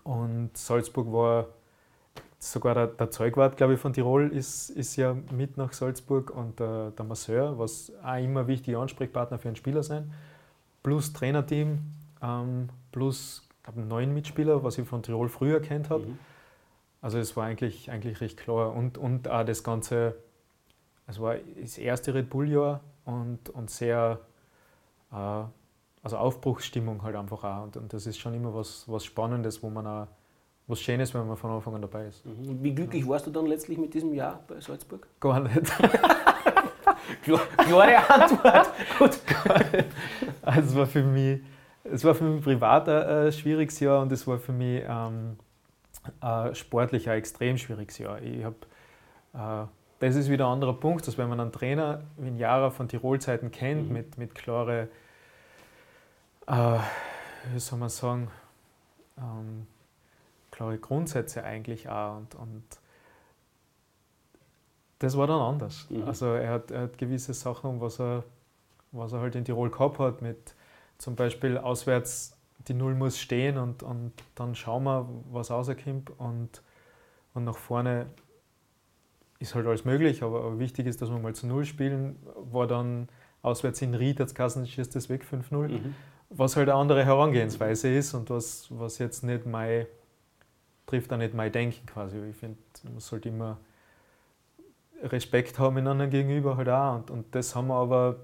und 0.03 0.57
Salzburg 0.57 1.13
war 1.13 1.47
sogar 2.39 2.75
der, 2.75 2.87
der 2.89 3.11
Zeugwart, 3.11 3.57
glaube 3.57 3.75
ich, 3.75 3.81
von 3.81 3.93
Tirol 3.93 4.29
ist, 4.29 4.71
ist 4.71 4.97
ja 4.97 5.17
mit 5.33 5.57
nach 5.57 5.73
Salzburg 5.73 6.31
und 6.31 6.61
der, 6.61 6.93
der 6.93 7.05
Masseur, 7.05 7.59
was 7.59 7.93
auch 8.03 8.23
immer 8.23 8.47
wichtige 8.47 8.79
Ansprechpartner 8.79 9.39
für 9.39 9.49
einen 9.49 9.57
Spieler 9.57 9.83
sein, 9.83 10.13
plus 10.83 11.13
Trainerteam, 11.13 11.81
ähm, 12.23 12.69
plus 12.93 13.49
glaube 13.63 13.81
neun 13.81 14.15
Mitspieler, 14.15 14.63
was 14.63 14.79
ich 14.79 14.89
von 14.89 15.03
Tirol 15.03 15.29
früher 15.29 15.61
kennt 15.61 15.91
habe. 15.91 16.07
Mhm. 16.07 16.19
Also 17.01 17.19
es 17.19 17.37
war 17.37 17.45
eigentlich, 17.45 17.91
eigentlich 17.91 18.21
recht 18.21 18.37
klar 18.39 18.75
und, 18.75 18.99
und 18.99 19.29
auch 19.29 19.45
das 19.45 19.63
Ganze, 19.63 20.17
es 21.07 21.21
war 21.21 21.37
das 21.61 21.79
erste 21.79 22.15
Red 22.15 22.31
Bull-Jahr 22.31 22.81
und, 23.05 23.51
und 23.51 23.71
sehr, 23.71 24.21
äh, 25.13 25.45
also 26.03 26.17
Aufbruchsstimmung 26.17 27.03
halt 27.03 27.17
einfach 27.17 27.45
auch 27.45 27.65
und, 27.65 27.77
und 27.77 27.93
das 27.93 28.07
ist 28.07 28.19
schon 28.19 28.35
immer 28.35 28.55
was, 28.55 28.85
was 28.89 29.05
Spannendes, 29.05 29.63
wo 29.63 29.71
man 29.71 29.87
auch 29.87 30.07
was 30.69 30.81
Schönes, 30.81 31.13
wenn 31.15 31.27
man 31.27 31.37
von 31.37 31.51
Anfang 31.51 31.75
an 31.75 31.83
dabei 31.83 32.07
ist. 32.07 32.25
Mhm. 32.25 32.63
Wie 32.63 32.75
glücklich 32.75 33.09
warst 33.09 33.27
du 33.27 33.31
dann 33.31 33.47
letztlich 33.47 33.79
mit 33.79 33.93
diesem 33.95 34.13
Jahr 34.15 34.45
bei 34.47 34.61
Salzburg? 34.61 35.07
Gar 35.19 35.41
nicht. 35.41 35.73
Klare 37.23 38.11
Antwort. 38.11 38.71
Gut. 38.99 39.19
Also 40.43 40.69
es 40.69 40.77
war 40.77 40.87
für 40.87 41.03
mich, 41.03 41.41
es 41.85 42.05
war 42.05 42.15
für 42.15 42.25
mich 42.25 42.45
privat 42.45 42.89
ein, 42.89 43.33
schwieriges 43.33 43.81
Jahr 43.81 44.03
und 44.03 44.13
es 44.13 44.27
war 44.27 44.39
für 44.39 44.53
mich 44.53 44.83
ähm, 44.87 45.39
ein 46.21 46.55
sportlich 46.55 47.09
ein 47.09 47.17
extrem 47.17 47.57
schwieriges 47.57 47.97
Jahr. 47.99 48.21
Ich 48.21 48.45
hab, 48.45 48.55
äh, 49.35 49.67
das 50.01 50.17
ist 50.17 50.29
wieder 50.29 50.47
ein 50.47 50.53
anderer 50.53 50.75
Punkt, 50.75 51.07
dass 51.07 51.17
wenn 51.17 51.31
man 51.31 51.41
einen 51.41 51.53
Trainer 51.53 52.03
wie 52.19 52.29
ein 52.29 52.37
Jahre 52.37 52.71
von 52.71 52.89
Tirol-Zeiten 52.89 53.51
kennt, 53.51 53.89
mhm. 53.89 53.93
mit, 53.95 54.19
mit 54.19 54.35
klare, 54.35 54.89
äh, 56.47 56.79
wie 57.53 57.59
soll 57.59 57.79
man 57.79 57.89
sagen, 57.89 58.31
ähm, 59.17 59.67
klare 60.59 60.79
Grundsätze 60.79 61.45
eigentlich 61.45 61.89
auch. 61.89 62.17
Und, 62.17 62.35
und 62.35 62.65
das 64.99 65.17
war 65.17 65.29
dann 65.29 65.41
anders. 65.41 65.87
Mhm. 65.89 66.03
Also 66.03 66.27
er 66.27 66.51
hat, 66.51 66.71
er 66.73 66.83
hat 66.83 66.99
gewisse 66.99 67.33
Sachen, 67.33 67.81
was 67.81 68.01
er, 68.01 68.25
was 68.91 69.13
er 69.13 69.21
halt 69.21 69.37
in 69.37 69.45
Tirol 69.45 69.71
gehabt 69.71 70.01
hat, 70.01 70.21
mit 70.21 70.55
zum 70.99 71.15
Beispiel 71.15 71.59
auswärts 71.59 72.37
die 72.67 72.75
Null 72.75 72.97
muss 72.97 73.19
stehen 73.19 73.57
und, 73.57 73.85
und 73.85 74.13
dann 74.35 74.57
schauen 74.57 74.83
wir, 74.83 75.09
was 75.31 75.53
rauskommt 75.53 76.11
und, 76.19 76.61
und 77.35 77.45
nach 77.45 77.57
vorne 77.57 78.07
ist 79.39 79.55
halt 79.55 79.65
alles 79.69 79.85
möglich, 79.85 80.25
aber, 80.25 80.41
aber, 80.41 80.59
wichtig 80.59 80.89
ist, 80.89 81.01
dass 81.01 81.09
wir 81.09 81.19
mal 81.21 81.37
zu 81.37 81.47
Null 81.47 81.65
spielen. 81.65 82.17
War 82.51 82.67
dann 82.67 83.09
auswärts 83.43 83.81
in 83.81 83.95
Ried, 83.95 84.21
als 84.21 84.35
Kassen 84.35 84.67
ist 84.67 84.97
das 84.97 85.09
weg 85.09 85.25
5-0, 85.25 85.69
mhm. 85.69 85.95
was 86.31 86.57
halt 86.57 86.69
eine 86.69 86.77
andere 86.77 87.05
Herangehensweise 87.05 87.95
ist 87.95 88.13
und 88.15 88.29
was, 88.29 88.67
was 88.71 88.99
jetzt 88.99 89.23
nicht 89.23 89.47
mein 89.47 89.87
trifft 90.89 91.13
auch 91.13 91.19
nicht 91.19 91.35
mein 91.35 91.53
Denken 91.53 91.87
quasi. 91.87 92.19
Ich 92.31 92.37
finde, 92.37 92.59
man 92.85 92.99
sollte 92.99 93.29
immer 93.29 93.59
Respekt 95.03 95.59
haben 95.61 95.77
einander 95.77 96.09
gegenüber 96.09 96.57
halt 96.57 96.69
auch. 96.69 96.97
Und, 96.97 97.11
und 97.11 97.35
das 97.35 97.55
haben 97.55 97.69
wir 97.69 97.77
aber 97.77 98.17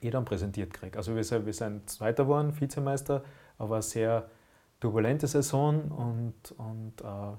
eh 0.00 0.10
dann 0.10 0.24
präsentiert 0.24 0.72
gekriegt. 0.72 0.96
Also 0.96 1.16
wir 1.16 1.24
sind, 1.24 1.46
wir 1.46 1.52
sind 1.52 1.90
Zweiter 1.90 2.24
geworden, 2.24 2.52
Vizemeister, 2.58 3.24
aber 3.58 3.76
eine 3.76 3.82
sehr 3.82 4.30
turbulente 4.78 5.26
Saison 5.26 5.90
und, 5.90 6.52
und 6.58 7.00
äh, 7.00 7.36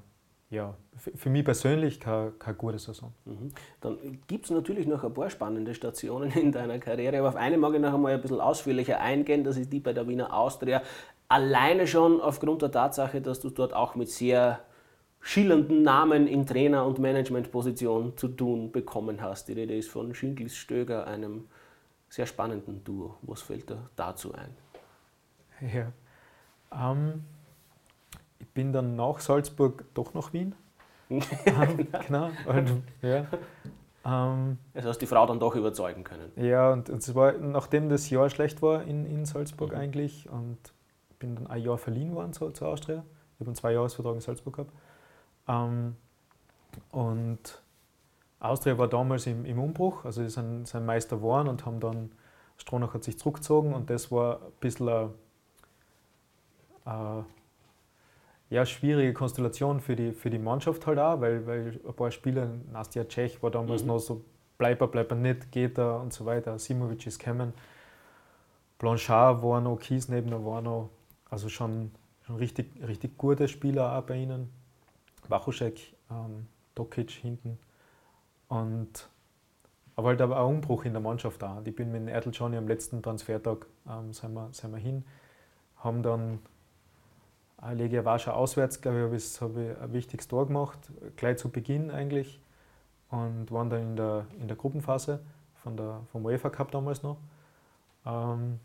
ja, 0.50 0.74
für 0.96 1.30
mich 1.30 1.44
persönlich 1.44 2.00
keine, 2.00 2.32
keine 2.40 2.56
gute 2.56 2.80
Saison. 2.80 3.14
Mhm. 3.26 3.52
Dann 3.82 3.98
gibt 4.28 4.46
es 4.46 4.52
natürlich 4.52 4.88
noch 4.88 5.04
ein 5.04 5.14
paar 5.14 5.30
spannende 5.30 5.74
Stationen 5.74 6.32
in 6.36 6.52
deiner 6.52 6.80
Karriere, 6.80 7.20
aber 7.20 7.30
auf 7.30 7.36
eine 7.36 7.58
mag 7.58 7.74
ich 7.74 7.82
noch 7.82 7.94
einmal 7.94 8.14
ein 8.14 8.22
bisschen 8.22 8.40
ausführlicher 8.40 9.00
eingehen, 9.00 9.44
das 9.44 9.58
ist 9.58 9.72
die 9.72 9.80
bei 9.80 9.94
der 9.94 10.08
Wiener 10.08 10.34
Austria. 10.34 10.82
Alleine 11.30 11.88
schon 11.88 12.22
aufgrund 12.22 12.62
der 12.62 12.72
Tatsache, 12.72 13.22
dass 13.22 13.40
du 13.40 13.50
dort 13.50 13.74
auch 13.74 13.96
mit 13.96 14.10
sehr 14.10 14.62
schillernden 15.20 15.82
Namen 15.82 16.28
in 16.28 16.46
Trainer- 16.46 16.86
und 16.86 17.00
Managementposition 17.00 18.16
zu 18.16 18.30
tun 18.30 18.72
bekommen 18.72 19.22
hast. 19.22 19.50
Die 19.50 19.54
Rede 19.54 19.76
ist 19.76 19.90
von 19.90 20.14
Schinkels 20.14 20.56
Stöger, 20.56 21.06
einem 21.06 21.48
sehr 22.10 22.26
spannenden 22.26 22.84
Duo. 22.84 23.16
Was 23.24 23.42
fällt 23.42 23.70
dir 23.70 23.90
dazu 23.96 24.34
ein? 24.34 24.56
Ja. 25.74 25.92
Ähm, 26.72 27.26
ich 28.40 28.48
bin 28.50 28.72
dann 28.72 28.96
nach 28.96 29.20
Salzburg 29.20 29.84
doch 29.94 30.14
nach 30.14 30.32
Wien. 30.32 30.56
ähm, 31.10 31.22
genau. 32.08 32.30
Und, 32.46 32.84
ja. 33.02 33.26
Ähm, 34.06 34.58
also 34.74 34.90
hast 34.90 35.00
die 35.00 35.08
Frau 35.08 35.26
dann 35.26 35.40
doch 35.40 35.56
überzeugen 35.56 36.04
können. 36.04 36.32
Ja, 36.38 36.72
und, 36.72 36.90
und 36.90 37.00
es 37.00 37.14
war, 37.16 37.34
nachdem 37.34 37.90
das 37.90 38.10
Jahr 38.10 38.30
schlecht 38.30 38.62
war 38.62 38.84
in, 38.84 39.06
in 39.06 39.26
Salzburg 39.26 39.72
mhm. 39.72 39.78
eigentlich 39.78 40.30
und 40.30 40.58
bin 41.20 41.36
dann 41.36 41.48
ein 41.48 41.62
Jahr 41.62 41.78
verliehen 41.78 42.14
worden 42.16 42.34
zur, 42.34 42.54
zur 42.54 42.70
Austria. 42.70 43.04
Ich 43.34 43.40
habe 43.40 43.50
einen 43.50 43.56
Zwei-Jahres-Vertrag 43.56 44.16
in 44.16 44.22
Salzburg 44.22 44.56
gehabt. 44.56 44.74
Ähm, 45.48 45.96
und 46.92 47.62
Austria 48.40 48.78
war 48.78 48.88
damals 48.88 49.26
im, 49.28 49.46
im 49.46 49.60
Umbruch, 49.60 50.06
also 50.06 50.22
sie 50.22 50.30
sind, 50.30 50.68
sind 50.68 50.86
Meister 50.86 51.18
geworden 51.18 51.48
und 51.48 51.66
haben 51.66 51.80
dann, 51.80 52.12
Stronach 52.58 52.94
hat 52.94 53.04
sich 53.04 53.18
zurückgezogen 53.18 53.74
und 53.74 53.90
das 53.90 54.12
war 54.12 54.42
ein 54.42 54.52
bisschen 54.60 54.90
eine, 54.90 55.14
eine 56.86 57.26
ja, 58.50 58.66
schwierige 58.66 59.14
Konstellation 59.14 59.80
für 59.80 59.96
die, 59.96 60.12
für 60.12 60.30
die 60.30 60.38
Mannschaft 60.38 60.86
halt 60.86 61.00
auch, 61.00 61.20
weil, 61.20 61.46
weil 61.48 61.80
ein 61.86 61.94
paar 61.94 62.12
Spieler, 62.12 62.50
Nastja 62.72 63.06
Tschech 63.06 63.42
war 63.42 63.50
damals 63.50 63.82
mhm. 63.82 63.88
noch 63.88 64.00
so, 64.00 64.24
bleib 64.58 64.82
er, 64.82 64.88
bleib 64.88 65.12
er 65.12 65.18
nicht, 65.18 65.52
geht 65.52 65.78
er 65.78 66.00
und 66.00 66.14
so 66.14 66.26
weiter, 66.26 66.60
Simovic 66.60 67.08
ist 67.08 67.20
gekommen, 67.20 67.54
Blanchard 68.78 69.42
war 69.42 69.60
noch, 69.62 69.80
Kiesnebner 69.80 70.46
war 70.46 70.62
noch, 70.62 70.92
also 71.30 71.50
schon, 71.50 71.92
schon 72.26 72.38
richtig, 72.38 72.72
richtig 72.86 73.18
gute 73.18 73.48
Spieler 73.48 73.98
auch 73.98 74.04
bei 74.04 74.18
ihnen. 74.18 74.50
Wachuschek, 75.28 75.96
ähm, 76.10 76.48
Dokic 76.76 77.12
hinten. 77.12 77.58
Und 78.48 79.10
aber 79.96 80.10
halt 80.10 80.22
aber 80.22 80.40
auch 80.40 80.50
Umbruch 80.50 80.86
in 80.86 80.94
der 80.94 81.02
Mannschaft 81.02 81.42
da. 81.42 81.62
Ich 81.66 81.76
bin 81.76 81.92
mit 81.92 82.08
Erdl 82.08 82.30
Johnny 82.32 82.56
am 82.56 82.68
letzten 82.68 83.02
Transfertag 83.02 83.66
ähm, 83.90 84.14
sind, 84.14 84.34
wir, 84.34 84.50
sind 84.52 84.72
wir 84.72 84.78
hin, 84.78 85.04
haben 85.78 86.04
dann 86.04 86.40
Legia 87.74 88.06
Warschau 88.06 88.32
auswärts, 88.32 88.80
glaube 88.82 88.98
ich, 89.18 89.42
habe 89.42 89.64
ich, 89.64 89.82
ein 89.82 89.94
wichtiges 89.94 90.28
Tor 90.28 90.46
gemacht, 90.46 90.78
gleich 91.16 91.38
zu 91.38 91.50
Beginn 91.50 91.90
eigentlich. 91.90 92.40
Und 93.10 93.52
waren 93.52 93.70
dann 93.70 93.82
in 93.82 93.96
der, 93.96 94.28
in 94.40 94.48
der 94.48 94.58
Gruppenphase 94.58 95.22
von 95.56 95.76
der, 95.78 96.02
vom 96.12 96.26
UEFA 96.26 96.50
Cup 96.50 96.72
damals 96.72 97.02
noch. 97.04 97.18
Ähm, 98.06 98.60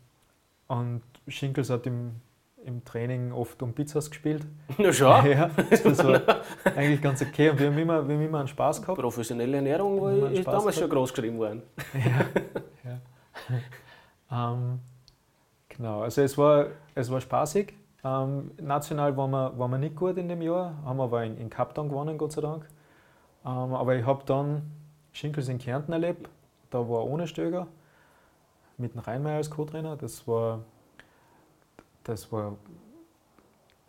und 0.67 1.01
Schinkels 1.27 1.69
hat 1.69 1.87
im 1.87 2.21
im 2.65 2.83
Training 2.83 3.31
oft 3.31 3.61
um 3.61 3.73
Pizzas 3.73 4.09
gespielt. 4.09 4.45
Na 4.77 4.91
schon. 4.91 5.25
Ja, 5.25 5.49
das 5.69 6.03
war 6.03 6.21
eigentlich 6.75 7.01
ganz 7.01 7.21
okay. 7.21 7.49
Und 7.49 7.59
wir 7.59 7.67
haben 7.67 7.77
immer, 7.77 8.07
wir 8.07 8.15
haben 8.15 8.23
immer 8.23 8.39
einen 8.39 8.47
Spaß 8.47 8.81
gehabt. 8.81 8.99
Professionelle 8.99 9.57
Ernährung 9.57 10.01
war, 10.01 10.31
ist 10.31 10.45
damals 10.45 10.63
gehabt. 10.63 10.79
schon 10.79 10.89
groß 10.89 11.13
geschrieben 11.13 11.37
worden. 11.37 11.61
Ja. 12.83 12.99
ja. 14.29 14.53
Ähm, 14.53 14.79
genau, 15.69 16.01
also 16.01 16.21
es 16.21 16.37
war, 16.37 16.67
es 16.95 17.11
war 17.11 17.21
spaßig. 17.21 17.73
Ähm, 18.03 18.51
national 18.61 19.15
waren 19.15 19.31
wir, 19.31 19.57
waren 19.57 19.71
wir 19.71 19.77
nicht 19.77 19.95
gut 19.95 20.17
in 20.17 20.27
dem 20.27 20.41
Jahr, 20.41 20.75
haben 20.85 20.99
aber 20.99 21.23
in, 21.23 21.37
in 21.37 21.49
Cup 21.49 21.73
dann 21.75 21.89
gewonnen, 21.89 22.17
Gott 22.17 22.33
sei 22.33 22.41
Dank. 22.41 22.67
Ähm, 23.45 23.73
aber 23.73 23.95
ich 23.95 24.05
habe 24.05 24.23
dann 24.25 24.63
Schinkels 25.11 25.47
in 25.47 25.59
Kärnten 25.59 25.93
erlebt, 25.93 26.29
da 26.69 26.79
war 26.79 27.05
ohne 27.05 27.27
Stöger, 27.27 27.67
mit 28.77 28.93
dem 28.93 28.99
Rheinmeier 28.99 29.37
als 29.37 29.49
Co-Trainer. 29.49 29.95
Das 29.95 30.27
war 30.27 30.59
das 32.03 32.31
war. 32.31 32.57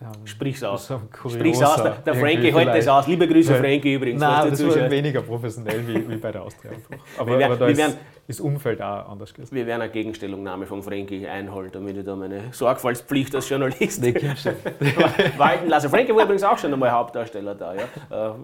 Ähm, 0.00 0.26
Sprich's 0.26 0.62
aus. 0.62 0.92
Sprich's 1.28 1.62
aus. 1.62 1.82
Der, 1.82 1.92
der 1.92 2.14
Frankie 2.16 2.52
hält 2.52 2.68
das 2.68 2.88
aus. 2.88 3.06
Liebe 3.06 3.28
Grüße, 3.28 3.54
Frankie 3.54 3.94
übrigens. 3.94 4.20
Nein, 4.20 4.50
das 4.50 4.66
war 4.66 4.90
weniger 4.90 5.22
professionell 5.22 5.86
wie, 5.86 6.08
wie 6.08 6.16
bei 6.16 6.32
der 6.32 6.42
Austria. 6.42 6.72
Aber, 7.16 7.30
wir, 7.30 7.38
werden, 7.38 7.52
aber 7.52 7.68
wir, 7.68 7.76
werden, 7.76 7.94
das 8.26 8.40
Umfeld 8.40 8.82
auch 8.82 9.08
anders 9.08 9.32
gewesen. 9.32 9.54
Wir 9.54 9.66
werden 9.66 9.82
eine 9.82 9.92
Gegenstellungnahme 9.92 10.66
von 10.66 10.82
Frenkie 10.82 11.28
einholen, 11.28 11.70
damit 11.72 11.96
ich 11.96 12.04
da 12.04 12.16
meine 12.16 12.52
Sorgfaltspflicht 12.52 13.34
als 13.36 13.48
Journalist 13.48 14.02
walten 15.38 15.68
lasse. 15.68 15.88
Frenkie 15.88 16.14
war 16.14 16.24
übrigens 16.24 16.42
auch 16.42 16.58
schon 16.58 16.72
einmal 16.72 16.90
Hauptdarsteller 16.90 17.54
da. 17.54 17.74
Ja. 17.74 17.82
Äh, 17.82 18.34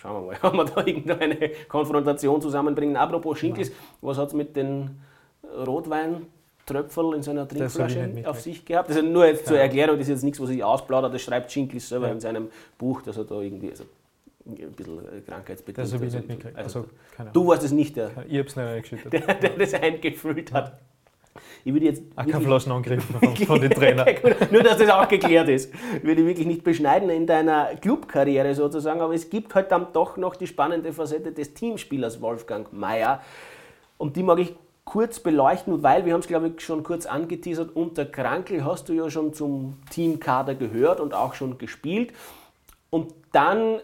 schauen 0.00 0.26
wir 0.26 0.32
mal, 0.32 0.38
ob 0.42 0.54
wir 0.54 0.64
da 0.64 0.86
irgendeine 0.86 1.50
Konfrontation 1.68 2.40
zusammenbringen. 2.40 2.96
Apropos 2.96 3.38
Schinkels, 3.38 3.72
was 4.00 4.16
hat 4.16 4.28
es 4.28 4.34
mit 4.34 4.56
den 4.56 5.02
Rotwein 5.66 6.26
Tröpfel 6.68 7.14
in 7.14 7.22
seiner 7.22 7.48
Trinkflasche 7.48 8.10
auf 8.24 8.40
sich 8.40 8.64
gehabt. 8.64 8.90
Also 8.90 9.02
nur 9.02 9.26
jetzt 9.26 9.46
zur 9.46 9.58
Erklärung, 9.58 9.96
das 9.96 10.06
ist 10.06 10.14
jetzt 10.14 10.24
nichts, 10.24 10.40
was 10.40 10.50
ich 10.50 10.62
ausplaudere, 10.62 11.10
das 11.12 11.22
schreibt 11.22 11.50
Schinklis 11.50 11.88
selber 11.88 12.06
ja. 12.06 12.12
in 12.12 12.20
seinem 12.20 12.48
Buch, 12.76 13.02
dass 13.02 13.16
er 13.16 13.24
da 13.24 13.40
irgendwie 13.40 13.70
also 13.70 13.84
ein 14.46 14.72
bisschen 14.72 14.98
äh, 14.98 15.20
krankheitsbedingt 15.20 15.78
Das 15.78 15.92
habe 15.92 16.06
ich 16.06 16.14
nicht 16.14 16.28
mitgekriegt. 16.28 16.56
Also, 16.56 16.86
also 17.16 17.30
du 17.32 17.46
warst 17.46 17.64
es 17.64 17.72
nicht 17.72 17.96
der, 17.96 18.10
ich 18.28 18.38
hab's 18.38 18.56
nicht 18.56 19.12
der, 19.12 19.34
der 19.34 19.50
das 19.50 19.74
eingefüllt 19.74 20.52
hat. 20.52 20.78
Ich 21.64 21.72
würde 21.72 21.86
jetzt. 21.86 22.02
Auch 22.16 22.26
kein 22.26 22.42
Flaschenangriff 22.42 23.04
von, 23.04 23.36
von 23.36 23.60
den 23.60 23.70
Trainern. 23.78 24.08
Nur, 24.50 24.62
dass 24.62 24.78
das 24.78 24.90
auch 24.90 25.08
geklärt 25.08 25.48
ist. 25.48 25.72
Ich 25.96 26.04
würde 26.04 26.26
wirklich 26.26 26.46
nicht 26.46 26.64
beschneiden 26.64 27.10
in 27.10 27.26
deiner 27.26 27.76
Clubkarriere 27.76 28.54
sozusagen, 28.54 29.00
aber 29.00 29.14
es 29.14 29.30
gibt 29.30 29.54
halt 29.54 29.70
dann 29.70 29.88
doch 29.92 30.16
noch 30.16 30.36
die 30.36 30.46
spannende 30.46 30.92
Facette 30.92 31.32
des 31.32 31.54
Teamspielers 31.54 32.20
Wolfgang 32.20 32.72
Mayer. 32.72 33.22
Und 33.98 34.16
die 34.16 34.22
mag 34.22 34.38
ich 34.38 34.54
kurz 34.88 35.20
beleuchten, 35.20 35.82
weil 35.82 36.06
wir 36.06 36.14
haben 36.14 36.20
es, 36.20 36.26
glaube 36.26 36.48
ich, 36.48 36.60
schon 36.60 36.82
kurz 36.82 37.04
angeteasert. 37.04 37.76
Unter 37.76 38.06
Krankel 38.06 38.64
hast 38.64 38.88
du 38.88 38.94
ja 38.94 39.10
schon 39.10 39.34
zum 39.34 39.76
Teamkader 39.90 40.54
gehört 40.54 41.00
und 41.00 41.12
auch 41.12 41.34
schon 41.34 41.58
gespielt. 41.58 42.12
Und 42.90 43.12
dann 43.32 43.80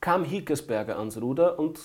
kam 0.00 0.24
Hickersberger 0.24 0.98
ans 0.98 1.20
Ruder 1.20 1.58
und 1.58 1.78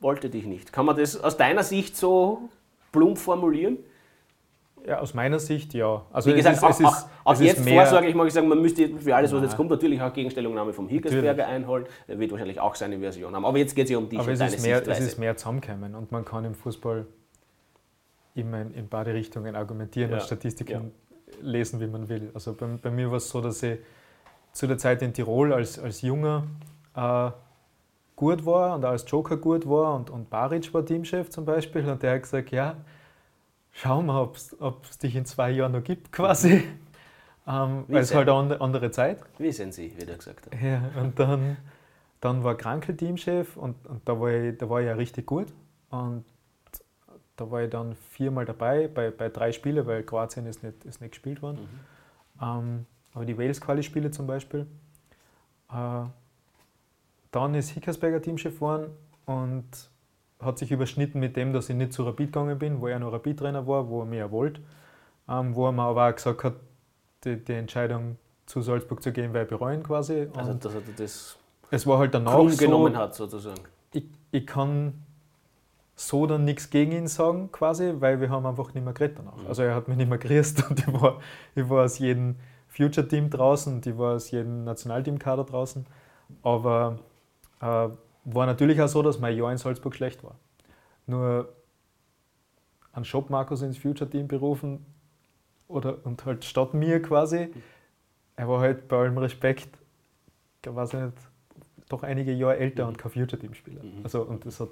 wollte 0.00 0.28
dich 0.28 0.44
nicht. 0.44 0.72
Kann 0.72 0.86
man 0.86 0.96
das 0.96 1.22
aus 1.22 1.36
deiner 1.36 1.62
Sicht 1.62 1.96
so 1.96 2.48
plump 2.90 3.18
formulieren? 3.18 3.78
Ja, 4.86 4.98
aus 4.98 5.14
meiner 5.14 5.38
Sicht 5.38 5.72
ja. 5.72 6.04
Also 6.12 6.30
Wie 6.30 6.34
gesagt, 6.34 6.58
es 6.62 6.80
ist, 6.80 6.84
auch, 6.84 7.06
auch, 7.24 7.32
es 7.32 7.40
jetzt 7.40 7.66
vorsorglich 7.66 8.14
mag 8.14 8.26
ich 8.26 8.34
sagen, 8.34 8.48
man 8.48 8.60
müsste 8.60 8.88
für 8.98 9.16
alles, 9.16 9.32
was 9.32 9.42
jetzt 9.42 9.56
kommt, 9.56 9.70
natürlich 9.70 10.00
auch 10.02 10.12
Gegenstellungnahme 10.12 10.74
vom 10.74 10.88
Hickersberger 10.88 11.46
einholen. 11.46 11.86
Er 12.06 12.18
wird 12.18 12.30
wahrscheinlich 12.32 12.60
auch 12.60 12.74
seine 12.74 12.98
Version 12.98 13.34
haben. 13.34 13.46
Aber 13.46 13.56
jetzt 13.56 13.74
geht 13.74 13.84
es 13.84 13.90
ja 13.90 13.98
um 13.98 14.10
dich 14.10 14.18
Aber 14.18 14.30
es 14.30 14.40
ist, 14.40 14.62
mehr, 14.62 14.86
es 14.86 15.00
ist 15.00 15.18
mehr 15.18 15.36
zusammenkommen 15.36 15.94
und 15.94 16.12
man 16.12 16.24
kann 16.24 16.44
im 16.44 16.54
Fußball 16.54 17.06
immer 18.34 18.60
in, 18.60 18.74
in 18.74 18.88
beide 18.88 19.14
Richtungen 19.14 19.56
argumentieren 19.56 20.10
ja. 20.10 20.16
und 20.16 20.22
Statistiken 20.22 20.92
ja. 21.26 21.34
lesen, 21.40 21.80
wie 21.80 21.86
man 21.86 22.08
will. 22.08 22.30
Also 22.34 22.52
bei, 22.52 22.66
bei 22.66 22.90
mir 22.90 23.08
war 23.10 23.16
es 23.16 23.28
so, 23.30 23.40
dass 23.40 23.62
ich 23.62 23.78
zu 24.52 24.66
der 24.66 24.76
Zeit 24.76 25.00
in 25.00 25.14
Tirol 25.14 25.54
als, 25.54 25.78
als 25.78 26.02
Junger 26.02 26.44
äh, 26.94 27.30
gut 28.16 28.44
war 28.44 28.74
und 28.74 28.84
als 28.84 29.04
Joker 29.08 29.36
gut 29.36 29.68
war 29.68 29.94
und, 29.94 30.10
und 30.10 30.28
Baric 30.28 30.72
war 30.74 30.84
Teamchef 30.84 31.30
zum 31.30 31.44
Beispiel 31.44 31.88
und 31.88 32.02
der 32.02 32.14
hat 32.14 32.22
gesagt, 32.22 32.50
ja, 32.50 32.76
schauen 33.74 34.06
wir, 34.06 34.20
ob 34.20 34.84
es 34.84 34.98
dich 34.98 35.14
in 35.14 35.26
zwei 35.26 35.50
Jahren 35.50 35.72
noch 35.72 35.84
gibt, 35.84 36.10
quasi. 36.12 36.64
Ähm, 37.46 37.84
weil 37.88 37.98
es 37.98 38.14
halt 38.14 38.28
eine 38.28 38.58
andere 38.60 38.90
Zeit. 38.90 39.18
Wissen 39.36 39.70
Sie, 39.70 39.92
wie 39.98 40.06
der 40.06 40.16
gesagt 40.16 40.46
hat. 40.46 40.62
Ja, 40.62 40.90
und 40.98 41.18
dann, 41.18 41.58
dann 42.20 42.42
war 42.42 42.54
Krankel 42.54 42.96
Teamchef 42.96 43.58
und, 43.58 43.86
und 43.86 44.08
da, 44.08 44.18
war 44.18 44.30
ich, 44.30 44.56
da 44.56 44.70
war 44.70 44.80
ich 44.80 44.86
ja 44.86 44.94
richtig 44.94 45.26
gut. 45.26 45.48
Und 45.90 46.24
da 47.36 47.50
war 47.50 47.62
ich 47.62 47.70
dann 47.70 47.96
viermal 48.10 48.46
dabei 48.46 48.88
bei, 48.88 49.10
bei 49.10 49.28
drei 49.28 49.52
Spielen, 49.52 49.84
weil 49.86 50.04
Kroatien 50.04 50.46
ist 50.46 50.62
nicht, 50.62 50.84
ist 50.84 51.02
nicht 51.02 51.10
gespielt 51.10 51.42
worden. 51.42 51.58
Mhm. 51.60 52.42
Ähm, 52.42 52.86
aber 53.12 53.26
die 53.26 53.36
Wales-Quali-Spiele 53.36 54.10
zum 54.10 54.26
Beispiel. 54.26 54.66
Äh, 55.70 56.04
dann 57.30 57.54
ist 57.54 57.70
Hickersberger 57.70 58.22
Teamchef 58.22 58.54
geworden 58.54 58.86
und 59.26 59.66
hat 60.44 60.58
sich 60.58 60.70
überschnitten 60.70 61.20
mit 61.20 61.36
dem, 61.36 61.52
dass 61.52 61.68
ich 61.68 61.76
nicht 61.76 61.92
zu 61.92 62.04
Rapid 62.04 62.32
gegangen 62.32 62.58
bin, 62.58 62.80
wo 62.80 62.86
er 62.86 62.98
noch 62.98 63.12
Rapid-Trainer 63.12 63.66
war, 63.66 63.88
wo 63.88 64.00
er 64.00 64.06
mir 64.06 64.30
wollte. 64.30 64.60
Ähm, 65.28 65.54
wo 65.54 65.66
er 65.66 65.72
mir 65.72 65.82
aber 65.82 66.08
auch 66.08 66.14
gesagt 66.14 66.44
hat, 66.44 66.54
die, 67.24 67.42
die, 67.42 67.54
Entscheidung 67.54 68.18
zu 68.46 68.60
Salzburg 68.60 69.02
zu 69.02 69.10
gehen, 69.12 69.32
weil 69.32 69.44
ich 69.44 69.48
bereuen 69.48 69.82
quasi. 69.82 70.28
Also, 70.34 70.50
Und 70.50 70.66
also, 70.66 70.80
dass 70.80 70.88
er 70.88 70.94
das 70.96 71.38
es 71.70 71.86
war 71.86 71.98
halt 71.98 72.14
danach 72.14 72.48
so, 72.48 72.56
genommen 72.56 72.96
hat, 72.96 73.14
sozusagen. 73.14 73.60
Ich, 73.92 74.04
ich 74.30 74.46
kann 74.46 75.04
so 75.96 76.26
dann 76.26 76.44
nichts 76.44 76.70
gegen 76.70 76.92
ihn 76.92 77.06
sagen, 77.06 77.50
quasi, 77.52 77.94
weil 77.98 78.20
wir 78.20 78.30
haben 78.30 78.46
einfach 78.46 78.74
nicht 78.74 78.84
mehr 78.84 78.92
geredet 78.92 79.18
danach. 79.18 79.36
Mhm. 79.36 79.46
Also 79.46 79.62
er 79.62 79.74
hat 79.74 79.88
mich 79.88 79.96
nicht 79.96 80.08
mehr 80.08 80.18
grüßt 80.18 80.70
und 80.70 80.80
ich 80.80 81.00
war, 81.00 81.20
ich 81.54 81.68
war 81.68 81.84
aus 81.84 81.98
jedem 81.98 82.36
Future-Team 82.68 83.30
draußen 83.30 83.80
ich 83.84 83.96
war 83.96 84.14
aus 84.14 84.30
jedem 84.30 84.64
Nationalteam-Kader 84.64 85.44
draußen. 85.44 85.86
Aber 86.42 86.98
äh, 87.60 87.88
war 88.24 88.46
natürlich 88.46 88.80
auch 88.80 88.88
so, 88.88 89.02
dass 89.02 89.18
mein 89.18 89.36
Jahr 89.36 89.52
in 89.52 89.58
Salzburg 89.58 89.94
schlecht 89.94 90.24
war. 90.24 90.36
Nur 91.06 91.52
einen 92.92 93.04
Shop 93.04 93.30
Markus 93.30 93.62
ins 93.62 93.78
Future 93.78 94.08
Team 94.08 94.28
berufen 94.28 94.84
oder, 95.68 95.98
und 96.04 96.24
halt 96.24 96.44
statt 96.44 96.74
mir 96.74 97.02
quasi. 97.02 97.48
Er 98.36 98.48
war 98.48 98.60
halt 98.60 98.88
bei 98.88 98.96
allem 98.96 99.18
Respekt, 99.18 99.68
ich 100.64 100.74
weiß 100.74 100.92
nicht, 100.94 101.12
doch 101.88 102.02
einige 102.02 102.32
Jahre 102.32 102.56
älter 102.56 102.84
mhm. 102.84 102.90
und 102.90 102.98
kein 102.98 103.12
Future 103.12 103.38
Team 103.38 103.54
Spieler. 103.54 103.82
Mhm. 103.82 104.00
Also, 104.02 104.22
und 104.22 104.46
das 104.46 104.60
hat, 104.60 104.70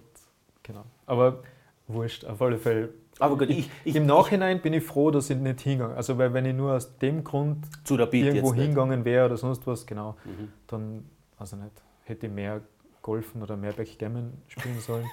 genau. 0.62 0.84
Aber 1.06 1.42
wurscht, 1.86 2.24
auf 2.24 2.40
alle 2.40 2.58
Fälle. 2.58 2.90
Aber 3.18 3.36
gut, 3.36 3.50
ich, 3.50 3.70
ich, 3.84 3.94
Im 3.94 4.06
Nachhinein 4.06 4.60
bin 4.60 4.72
ich 4.72 4.82
froh, 4.82 5.10
dass 5.10 5.28
ich 5.28 5.36
nicht 5.36 5.60
hingegangen 5.60 5.96
Also, 5.96 6.16
weil 6.16 6.32
wenn 6.32 6.46
ich 6.46 6.54
nur 6.54 6.72
aus 6.72 6.96
dem 6.98 7.22
Grund 7.22 7.66
irgendwo 7.88 8.54
hingegangen 8.54 9.04
wäre 9.04 9.26
oder 9.26 9.36
sonst 9.36 9.66
was, 9.66 9.86
genau, 9.86 10.16
mhm. 10.24 10.48
dann, 10.66 11.04
also 11.38 11.56
nicht, 11.56 11.72
hätte 12.04 12.26
ich 12.26 12.32
mehr 12.32 12.62
Golfen 13.02 13.42
oder 13.42 13.56
mehr 13.56 13.72
Backgammon 13.72 14.32
spielen 14.46 14.78
sollen, 14.78 15.10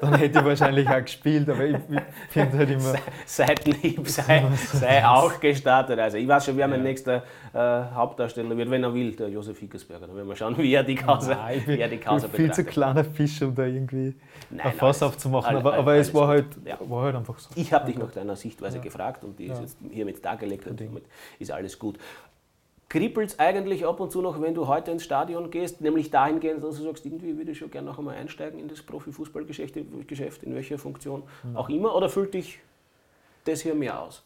dann 0.00 0.16
hätte 0.16 0.40
ich 0.40 0.44
wahrscheinlich 0.44 0.88
auch 0.88 1.00
gespielt, 1.00 1.48
aber 1.48 1.66
ich, 1.66 1.76
ich 1.76 2.00
finde 2.30 2.58
halt 2.58 2.70
immer... 2.70 2.94
Seitenhieb 3.24 4.08
sei, 4.08 4.44
sei 4.56 5.06
auch 5.06 5.38
gestartet. 5.38 6.00
Also 6.00 6.16
ich 6.16 6.26
weiß 6.26 6.46
schon, 6.46 6.56
wer 6.56 6.66
mein 6.66 6.82
nächster 6.82 7.22
äh, 7.54 7.58
Hauptdarsteller 7.94 8.56
wird, 8.56 8.68
wenn 8.70 8.82
er 8.82 8.92
will, 8.92 9.14
der 9.14 9.28
Josef 9.28 9.56
Hickersberger. 9.60 10.08
Dann 10.08 10.16
werden 10.16 10.28
wir 10.28 10.34
schauen, 10.34 10.58
wie 10.58 10.74
er 10.74 10.82
die 10.82 10.96
Causa, 10.96 11.36
nein, 11.36 11.58
ich 11.58 11.66
bin, 11.66 11.76
wie 11.76 11.80
er 11.80 11.88
die 11.88 11.98
Causa 11.98 12.26
ich 12.26 12.32
bin 12.32 12.46
viel 12.46 12.52
zu 12.52 12.64
kleiner 12.64 13.04
Fisch, 13.04 13.40
um 13.40 13.54
da 13.54 13.64
irgendwie 13.66 14.16
nein, 14.50 14.66
ein 14.66 14.72
Fass 14.72 15.00
aufzumachen, 15.04 15.56
aber, 15.56 15.74
aber 15.74 15.94
es 15.94 16.12
war 16.12 16.26
halt, 16.26 16.46
ja. 16.64 16.76
war 16.80 17.04
halt 17.04 17.14
einfach 17.14 17.38
so. 17.38 17.50
Ich 17.54 17.72
habe 17.72 17.86
dich 17.86 17.98
nach 17.98 18.10
deiner 18.10 18.34
Sichtweise 18.34 18.78
ja. 18.78 18.82
gefragt 18.82 19.22
und 19.22 19.38
die 19.38 19.46
ist 19.46 19.60
jetzt 19.60 19.78
hiermit 19.92 20.24
dargelegt 20.24 20.66
und 20.66 20.80
damit 20.80 21.04
ist 21.38 21.52
alles 21.52 21.78
gut 21.78 21.98
kribbelt 22.88 23.30
es 23.30 23.38
eigentlich 23.38 23.84
ab 23.84 24.00
und 24.00 24.10
zu 24.10 24.22
noch, 24.22 24.40
wenn 24.40 24.54
du 24.54 24.66
heute 24.66 24.90
ins 24.90 25.04
Stadion 25.04 25.50
gehst, 25.50 25.80
nämlich 25.80 26.10
dahingehend, 26.10 26.64
dass 26.64 26.76
du 26.76 26.84
sagst, 26.84 27.04
irgendwie 27.04 27.36
würde 27.36 27.52
ich 27.52 27.58
schon 27.58 27.70
gerne 27.70 27.88
noch 27.88 27.98
einmal 27.98 28.16
einsteigen 28.16 28.58
in 28.58 28.68
das 28.68 28.82
Profifußballgeschäft, 28.82 29.76
in 29.76 30.54
welcher 30.54 30.78
Funktion 30.78 31.22
mhm. 31.42 31.56
auch 31.56 31.68
immer, 31.68 31.94
oder 31.94 32.08
fühlt 32.08 32.32
dich 32.34 32.60
das 33.44 33.60
hier 33.60 33.74
mehr 33.74 34.00
aus? 34.00 34.24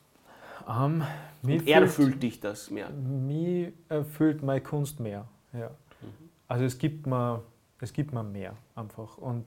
Um, 0.66 1.03
und 1.42 1.66
er 1.66 1.88
fühlt 1.88 2.22
dich 2.22 2.38
das 2.38 2.70
mehr? 2.70 2.88
Mir 2.90 3.72
erfüllt 3.88 4.44
meine 4.44 4.61
Kunst 4.61 5.01
mehr, 5.01 5.27
ja. 5.53 5.68
Mhm. 5.68 6.29
Also 6.46 6.64
es 6.64 6.79
gibt, 6.79 7.07
mir, 7.07 7.42
es 7.81 7.92
gibt 7.92 8.12
mir 8.12 8.22
mehr 8.22 8.55
einfach 8.77 9.18
und 9.18 9.44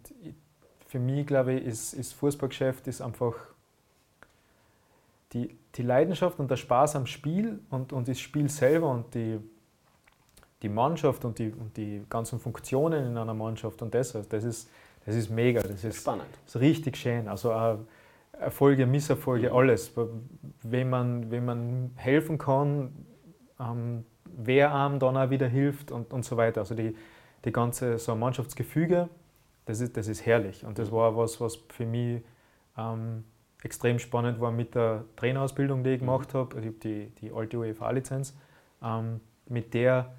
für 0.87 0.99
mich, 0.99 1.25
glaube 1.25 1.53
ich, 1.53 1.65
ist, 1.65 1.93
ist 1.93 2.13
Fußballgeschäft 2.13 2.87
ist 2.87 3.01
einfach 3.01 3.33
die, 5.31 5.57
die 5.75 5.83
Leidenschaft 5.83 6.39
und 6.39 6.49
der 6.49 6.57
Spaß 6.57 6.95
am 6.95 7.05
Spiel 7.05 7.59
und, 7.69 7.91
und 7.91 8.07
das 8.07 8.19
Spiel 8.19 8.49
selber 8.49 8.89
und 8.89 9.13
die, 9.13 9.39
die 10.61 10.69
Mannschaft 10.69 11.25
und 11.25 11.37
die, 11.37 11.51
und 11.51 11.75
die 11.75 12.03
ganzen 12.09 12.39
Funktionen 12.39 13.07
in 13.07 13.17
einer 13.17 13.33
Mannschaft 13.33 13.81
und 13.81 13.93
das, 13.93 14.13
das, 14.29 14.43
ist, 14.43 14.69
das 15.05 15.15
ist 15.15 15.29
mega. 15.29 15.61
Das 15.61 15.83
ist, 15.83 15.97
Spannend. 15.97 16.27
Das 16.45 16.55
ist 16.55 16.61
richtig 16.61 16.97
schön. 16.97 17.27
Also 17.27 17.51
äh, 17.51 17.77
Erfolge, 18.39 18.85
Misserfolge, 18.85 19.51
alles. 19.51 19.91
Wenn 20.63 20.89
man, 20.89 21.29
wenn 21.31 21.45
man 21.45 21.91
helfen 21.95 22.37
kann, 22.37 22.91
ähm, 23.59 24.05
wer 24.25 24.73
einem 24.73 24.99
dann 24.99 25.17
auch 25.17 25.29
wieder 25.29 25.47
hilft 25.47 25.91
und, 25.91 26.13
und 26.13 26.23
so 26.25 26.37
weiter. 26.37 26.61
Also 26.61 26.75
die, 26.75 26.95
die 27.43 27.51
ganze 27.51 27.97
so 27.97 28.15
Mannschaftsgefüge, 28.15 29.09
das 29.65 29.79
ist, 29.79 29.97
das 29.97 30.07
ist 30.07 30.25
herrlich. 30.25 30.65
Und 30.65 30.79
das 30.79 30.89
mhm. 30.89 30.95
war 30.95 31.17
was, 31.17 31.39
was 31.41 31.59
für 31.69 31.85
mich 31.85 32.21
ähm, 32.77 33.23
extrem 33.65 33.97
spannend 33.97 34.39
war 34.39 34.51
mit 34.51 34.75
der 34.75 35.05
Trainerausbildung, 35.15 35.83
die 35.83 35.89
ich 35.91 36.01
mhm. 36.01 36.05
gemacht 36.05 36.33
habe. 36.35 36.59
Ich 36.59 36.67
habe 36.67 36.77
die, 36.77 37.09
die 37.19 37.31
alte 37.33 37.57
UEFA-Lizenz, 37.57 38.37
ähm, 38.81 39.19
mit 39.47 39.73
der 39.73 40.13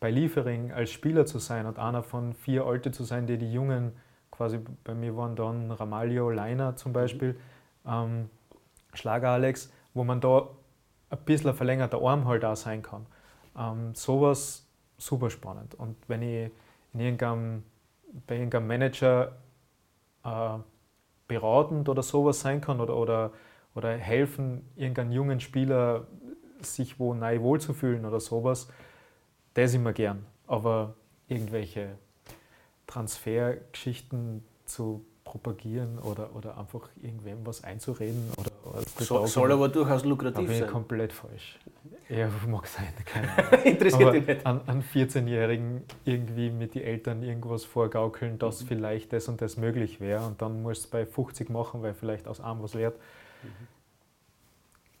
bei 0.00 0.10
Liefering 0.10 0.72
als 0.72 0.90
Spieler 0.90 1.24
zu 1.24 1.38
sein 1.38 1.66
und 1.66 1.78
einer 1.78 2.02
von 2.02 2.34
vier 2.34 2.64
Alte 2.66 2.92
zu 2.92 3.04
sein, 3.04 3.26
die 3.26 3.38
die 3.38 3.52
Jungen, 3.52 3.92
quasi 4.30 4.60
bei 4.84 4.94
mir 4.94 5.16
waren 5.16 5.34
dann 5.34 5.70
Ramalho, 5.70 6.30
Leiner 6.30 6.76
zum 6.76 6.90
mhm. 6.90 6.94
Beispiel, 6.94 7.40
ähm, 7.86 8.28
Schlager 8.94 9.30
Alex, 9.30 9.72
wo 9.94 10.02
man 10.02 10.20
da 10.20 10.48
ein 11.10 11.18
bisschen 11.24 11.50
ein 11.50 11.56
verlängerter 11.56 12.02
Arm 12.02 12.26
halt 12.26 12.44
auch 12.44 12.56
sein 12.56 12.82
kann. 12.82 13.06
Ähm, 13.56 13.94
sowas 13.94 14.66
super 14.96 15.30
spannend. 15.30 15.74
Und 15.76 15.96
wenn 16.08 16.22
ich 16.22 16.50
in 16.94 17.00
irgendeinem, 17.00 17.62
bei 18.26 18.36
irgendeinem 18.36 18.66
Manager 18.66 19.32
äh, 20.24 20.58
beratend 21.28 21.88
oder 21.88 22.02
sowas 22.02 22.40
sein 22.40 22.60
kann 22.60 22.80
oder, 22.80 22.96
oder, 22.96 23.32
oder 23.74 23.96
helfen, 23.96 24.62
irgendeinen 24.76 25.12
jungen 25.12 25.40
Spieler 25.40 26.06
sich 26.60 26.98
wo 26.98 27.14
neu 27.14 27.40
wohlzufühlen 27.40 28.04
oder 28.04 28.18
sowas, 28.18 28.68
das 29.54 29.74
immer 29.74 29.92
gern. 29.92 30.26
Aber 30.46 30.94
irgendwelche 31.28 31.98
Transfergeschichten 32.86 34.42
zu 34.64 35.04
propagieren 35.24 35.98
oder, 35.98 36.34
oder 36.34 36.56
einfach 36.56 36.88
irgendwem 37.02 37.46
was 37.46 37.62
einzureden. 37.62 38.32
Oder 38.38 38.82
so, 38.98 39.26
soll 39.26 39.52
aber 39.52 39.68
durchaus 39.68 40.04
lukrativ 40.04 40.48
sein. 40.48 40.66
komplett 40.66 41.12
falsch. 41.12 41.58
Ja, 42.08 42.28
mag 42.46 42.66
sein, 42.66 42.86
keine 43.04 43.30
Ahnung. 43.30 43.62
Interessiert 43.64 44.02
aber 44.02 44.20
nicht. 44.20 44.46
An, 44.46 44.60
an 44.66 44.82
14-Jährigen 44.82 45.82
irgendwie 46.04 46.50
mit 46.50 46.74
den 46.74 46.82
Eltern 46.82 47.22
irgendwas 47.22 47.64
vorgaukeln, 47.64 48.38
dass 48.38 48.62
mhm. 48.62 48.66
vielleicht 48.66 49.12
das 49.12 49.28
und 49.28 49.42
das 49.42 49.56
möglich 49.56 50.00
wäre 50.00 50.26
und 50.26 50.40
dann 50.40 50.62
musst 50.62 50.82
du 50.82 50.86
es 50.86 50.90
bei 50.90 51.06
50 51.06 51.50
machen, 51.50 51.82
weil 51.82 51.94
vielleicht 51.94 52.26
aus 52.26 52.40
arm 52.40 52.62
was 52.62 52.74
wert. 52.74 52.96
Mhm. 53.42 53.48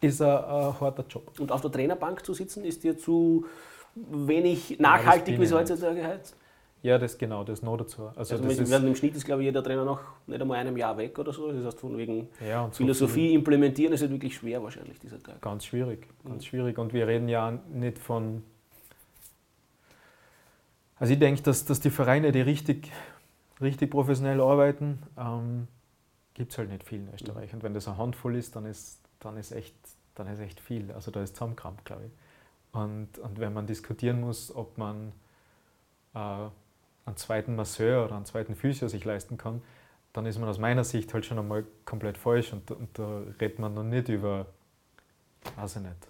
Ist 0.00 0.22
ein, 0.22 0.28
ein 0.28 0.80
harter 0.80 1.04
Job. 1.08 1.32
Und 1.40 1.50
auf 1.50 1.60
der 1.60 1.72
Trainerbank 1.72 2.24
zu 2.24 2.34
sitzen, 2.34 2.64
ist 2.64 2.84
dir 2.84 2.96
zu 2.96 3.46
wenig 3.94 4.78
nachhaltig, 4.78 5.40
wie 5.40 5.44
es 5.44 5.52
heutzutage 5.52 6.04
heißt? 6.04 6.36
Ja, 6.82 6.96
das 6.96 7.18
genau, 7.18 7.42
das 7.42 7.62
noch 7.62 7.76
dazu. 7.76 8.08
Also, 8.14 8.36
also 8.36 8.48
das 8.48 8.82
im 8.82 8.94
Schnitt 8.94 9.16
ist, 9.16 9.24
glaube 9.24 9.42
ich, 9.42 9.46
jeder 9.46 9.64
Trainer 9.64 9.84
noch 9.84 10.00
nicht 10.26 10.40
einmal 10.40 10.58
einem 10.58 10.76
Jahr 10.76 10.96
weg 10.96 11.18
oder 11.18 11.32
so. 11.32 11.50
Das 11.50 11.64
heißt, 11.64 11.80
von 11.80 11.98
wegen 11.98 12.28
ja, 12.46 12.70
Philosophie 12.70 13.30
so 13.30 13.34
implementieren 13.34 13.92
ist 13.92 14.00
halt 14.00 14.12
wirklich 14.12 14.36
schwer 14.36 14.62
wahrscheinlich 14.62 14.98
dieser 15.00 15.20
Tag. 15.20 15.40
Ganz 15.42 15.64
schwierig, 15.64 16.06
ganz 16.24 16.44
mhm. 16.44 16.46
schwierig. 16.46 16.78
Und 16.78 16.92
wir 16.92 17.06
reden 17.08 17.28
ja 17.28 17.58
nicht 17.72 17.98
von. 17.98 18.44
Also 21.00 21.12
ich 21.12 21.18
denke, 21.18 21.42
dass, 21.42 21.64
dass 21.64 21.80
die 21.80 21.90
Vereine, 21.90 22.30
die 22.30 22.40
richtig, 22.40 22.90
richtig 23.60 23.90
professionell 23.90 24.40
arbeiten, 24.40 25.00
ähm, 25.16 25.68
gibt 26.34 26.52
es 26.52 26.58
halt 26.58 26.70
nicht 26.70 26.84
viel 26.84 27.00
in 27.00 27.08
Österreich. 27.12 27.52
Mhm. 27.52 27.58
Und 27.58 27.62
wenn 27.64 27.74
das 27.74 27.88
eine 27.88 27.98
Handvoll 27.98 28.36
ist, 28.36 28.54
dann 28.54 28.66
ist, 28.66 29.00
dann 29.18 29.36
ist, 29.36 29.50
echt, 29.50 29.74
dann 30.14 30.28
ist 30.28 30.38
echt 30.38 30.60
viel. 30.60 30.92
Also 30.92 31.10
da 31.10 31.22
ist 31.22 31.34
Zusammenkrampf, 31.34 31.82
glaube 31.82 32.04
ich. 32.06 32.12
Und, 32.72 33.18
und 33.18 33.40
wenn 33.40 33.52
man 33.52 33.66
diskutieren 33.66 34.20
muss, 34.20 34.54
ob 34.54 34.78
man 34.78 35.12
äh, 36.14 36.48
einen 37.08 37.16
zweiten 37.16 37.56
Masseur 37.56 38.04
oder 38.04 38.16
einen 38.16 38.26
zweiten 38.26 38.54
Physio 38.54 38.88
sich 38.88 39.04
leisten 39.04 39.36
kann, 39.36 39.62
dann 40.12 40.26
ist 40.26 40.38
man 40.38 40.48
aus 40.48 40.58
meiner 40.58 40.84
Sicht 40.84 41.12
halt 41.12 41.26
schon 41.26 41.38
einmal 41.38 41.64
komplett 41.84 42.18
falsch 42.18 42.52
und, 42.52 42.70
und 42.70 42.98
da 42.98 43.22
redet 43.40 43.58
man 43.58 43.74
noch 43.74 43.84
nicht 43.84 44.08
über, 44.08 44.46
weiß 45.56 45.76
ich 45.76 45.82
nicht, 45.82 46.08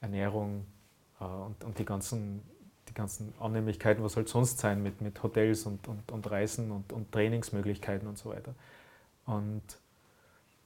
Ernährung 0.00 0.66
äh, 1.20 1.24
und, 1.24 1.64
und 1.64 1.78
die, 1.78 1.84
ganzen, 1.84 2.42
die 2.88 2.94
ganzen 2.94 3.32
Annehmlichkeiten, 3.40 4.02
was 4.02 4.16
halt 4.16 4.28
sonst 4.28 4.58
sein 4.58 4.82
mit, 4.82 5.00
mit 5.00 5.22
Hotels 5.22 5.66
und, 5.66 5.88
und, 5.88 6.10
und 6.10 6.30
Reisen 6.30 6.70
und, 6.70 6.92
und 6.92 7.10
Trainingsmöglichkeiten 7.12 8.06
und 8.06 8.18
so 8.18 8.30
weiter. 8.30 8.54
Und 9.26 9.62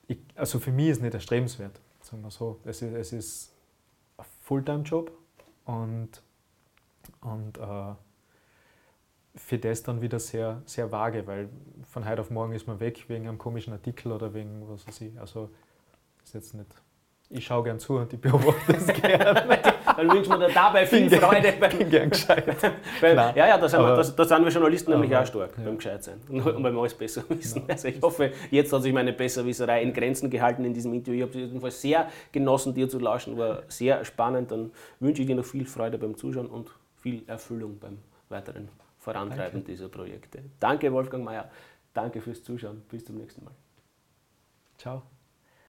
ich, 0.08 0.18
also 0.34 0.58
für 0.58 0.72
mich 0.72 0.88
ist 0.88 1.02
nicht 1.02 1.14
erstrebenswert, 1.14 1.78
sagen 2.00 2.22
wir 2.22 2.30
so. 2.30 2.58
Es 2.64 2.82
ist, 2.82 2.94
es 2.94 3.12
ist 3.12 3.52
ein 4.16 4.24
Fulltime-Job 4.42 5.12
und, 5.64 6.22
und 7.20 7.58
äh, 7.58 7.94
für 9.38 9.58
das 9.58 9.82
dann 9.82 10.00
wieder 10.00 10.18
sehr, 10.18 10.62
sehr 10.66 10.90
vage, 10.90 11.26
weil 11.26 11.48
von 11.88 12.08
heute 12.08 12.20
auf 12.20 12.30
morgen 12.30 12.52
ist 12.52 12.66
man 12.66 12.80
weg 12.80 13.04
wegen 13.08 13.28
einem 13.28 13.38
komischen 13.38 13.72
Artikel 13.72 14.12
oder 14.12 14.34
wegen 14.34 14.68
was 14.68 14.86
weiß 14.86 15.00
ich. 15.02 15.18
Also 15.18 15.50
ist 16.24 16.34
jetzt 16.34 16.54
nicht. 16.54 16.66
Ich 17.30 17.44
schaue 17.44 17.62
gern 17.62 17.78
zu 17.78 17.98
und 17.98 18.10
ich 18.10 18.20
beobachte 18.20 18.74
es 18.74 18.86
gerne. 19.02 19.58
Dann 19.84 20.10
wünschen 20.10 20.30
wir 20.30 20.48
dir 20.48 20.54
dabei 20.54 20.86
viel 20.86 21.10
bin 21.10 21.20
Freude. 21.20 21.52
Beim, 21.60 21.76
bin 21.76 21.90
gern 21.90 22.08
gescheit. 22.08 22.46
beim, 23.02 23.16
ja, 23.16 23.34
ja, 23.34 23.58
da 23.58 23.68
sind, 23.68 23.80
wir, 23.80 23.96
das, 23.96 24.16
da 24.16 24.24
sind 24.24 24.44
wir 24.44 24.50
Journalisten 24.50 24.92
nämlich 24.92 25.14
auch 25.14 25.26
stark 25.26 25.50
ja. 25.58 25.64
beim 25.64 25.76
Gescheitsein 25.76 26.22
und, 26.28 26.40
und 26.40 26.62
beim 26.62 26.78
alles 26.78 26.94
besser 26.94 27.24
wissen. 27.28 27.64
Ja. 27.66 27.74
Also 27.74 27.88
ich 27.88 28.00
hoffe, 28.00 28.32
jetzt 28.50 28.72
hat 28.72 28.82
sich 28.82 28.94
meine 28.94 29.12
Besserwisserei 29.12 29.82
in 29.82 29.92
Grenzen 29.92 30.30
gehalten 30.30 30.64
in 30.64 30.72
diesem 30.72 30.94
Interview. 30.94 31.18
Ich 31.18 31.22
habe 31.22 31.32
es 31.32 31.48
jedenfalls 31.48 31.80
sehr 31.82 32.08
genossen, 32.32 32.72
dir 32.72 32.88
zu 32.88 32.98
lauschen. 32.98 33.36
War 33.36 33.62
sehr 33.68 34.02
spannend. 34.06 34.50
Dann 34.50 34.70
wünsche 34.98 35.20
ich 35.20 35.28
dir 35.28 35.36
noch 35.36 35.44
viel 35.44 35.66
Freude 35.66 35.98
beim 35.98 36.16
Zuschauen 36.16 36.46
und 36.46 36.70
viel 36.96 37.24
Erfüllung 37.26 37.78
beim 37.78 37.98
weiteren 38.30 38.70
Vorantreiben 39.12 39.60
Danke. 39.60 39.72
dieser 39.72 39.88
Projekte. 39.88 40.44
Danke, 40.60 40.92
Wolfgang 40.92 41.24
Mayer. 41.24 41.50
Danke 41.94 42.20
fürs 42.20 42.42
Zuschauen. 42.42 42.82
Bis 42.88 43.04
zum 43.04 43.16
nächsten 43.16 43.44
Mal. 43.44 43.54
Ciao. 44.76 45.02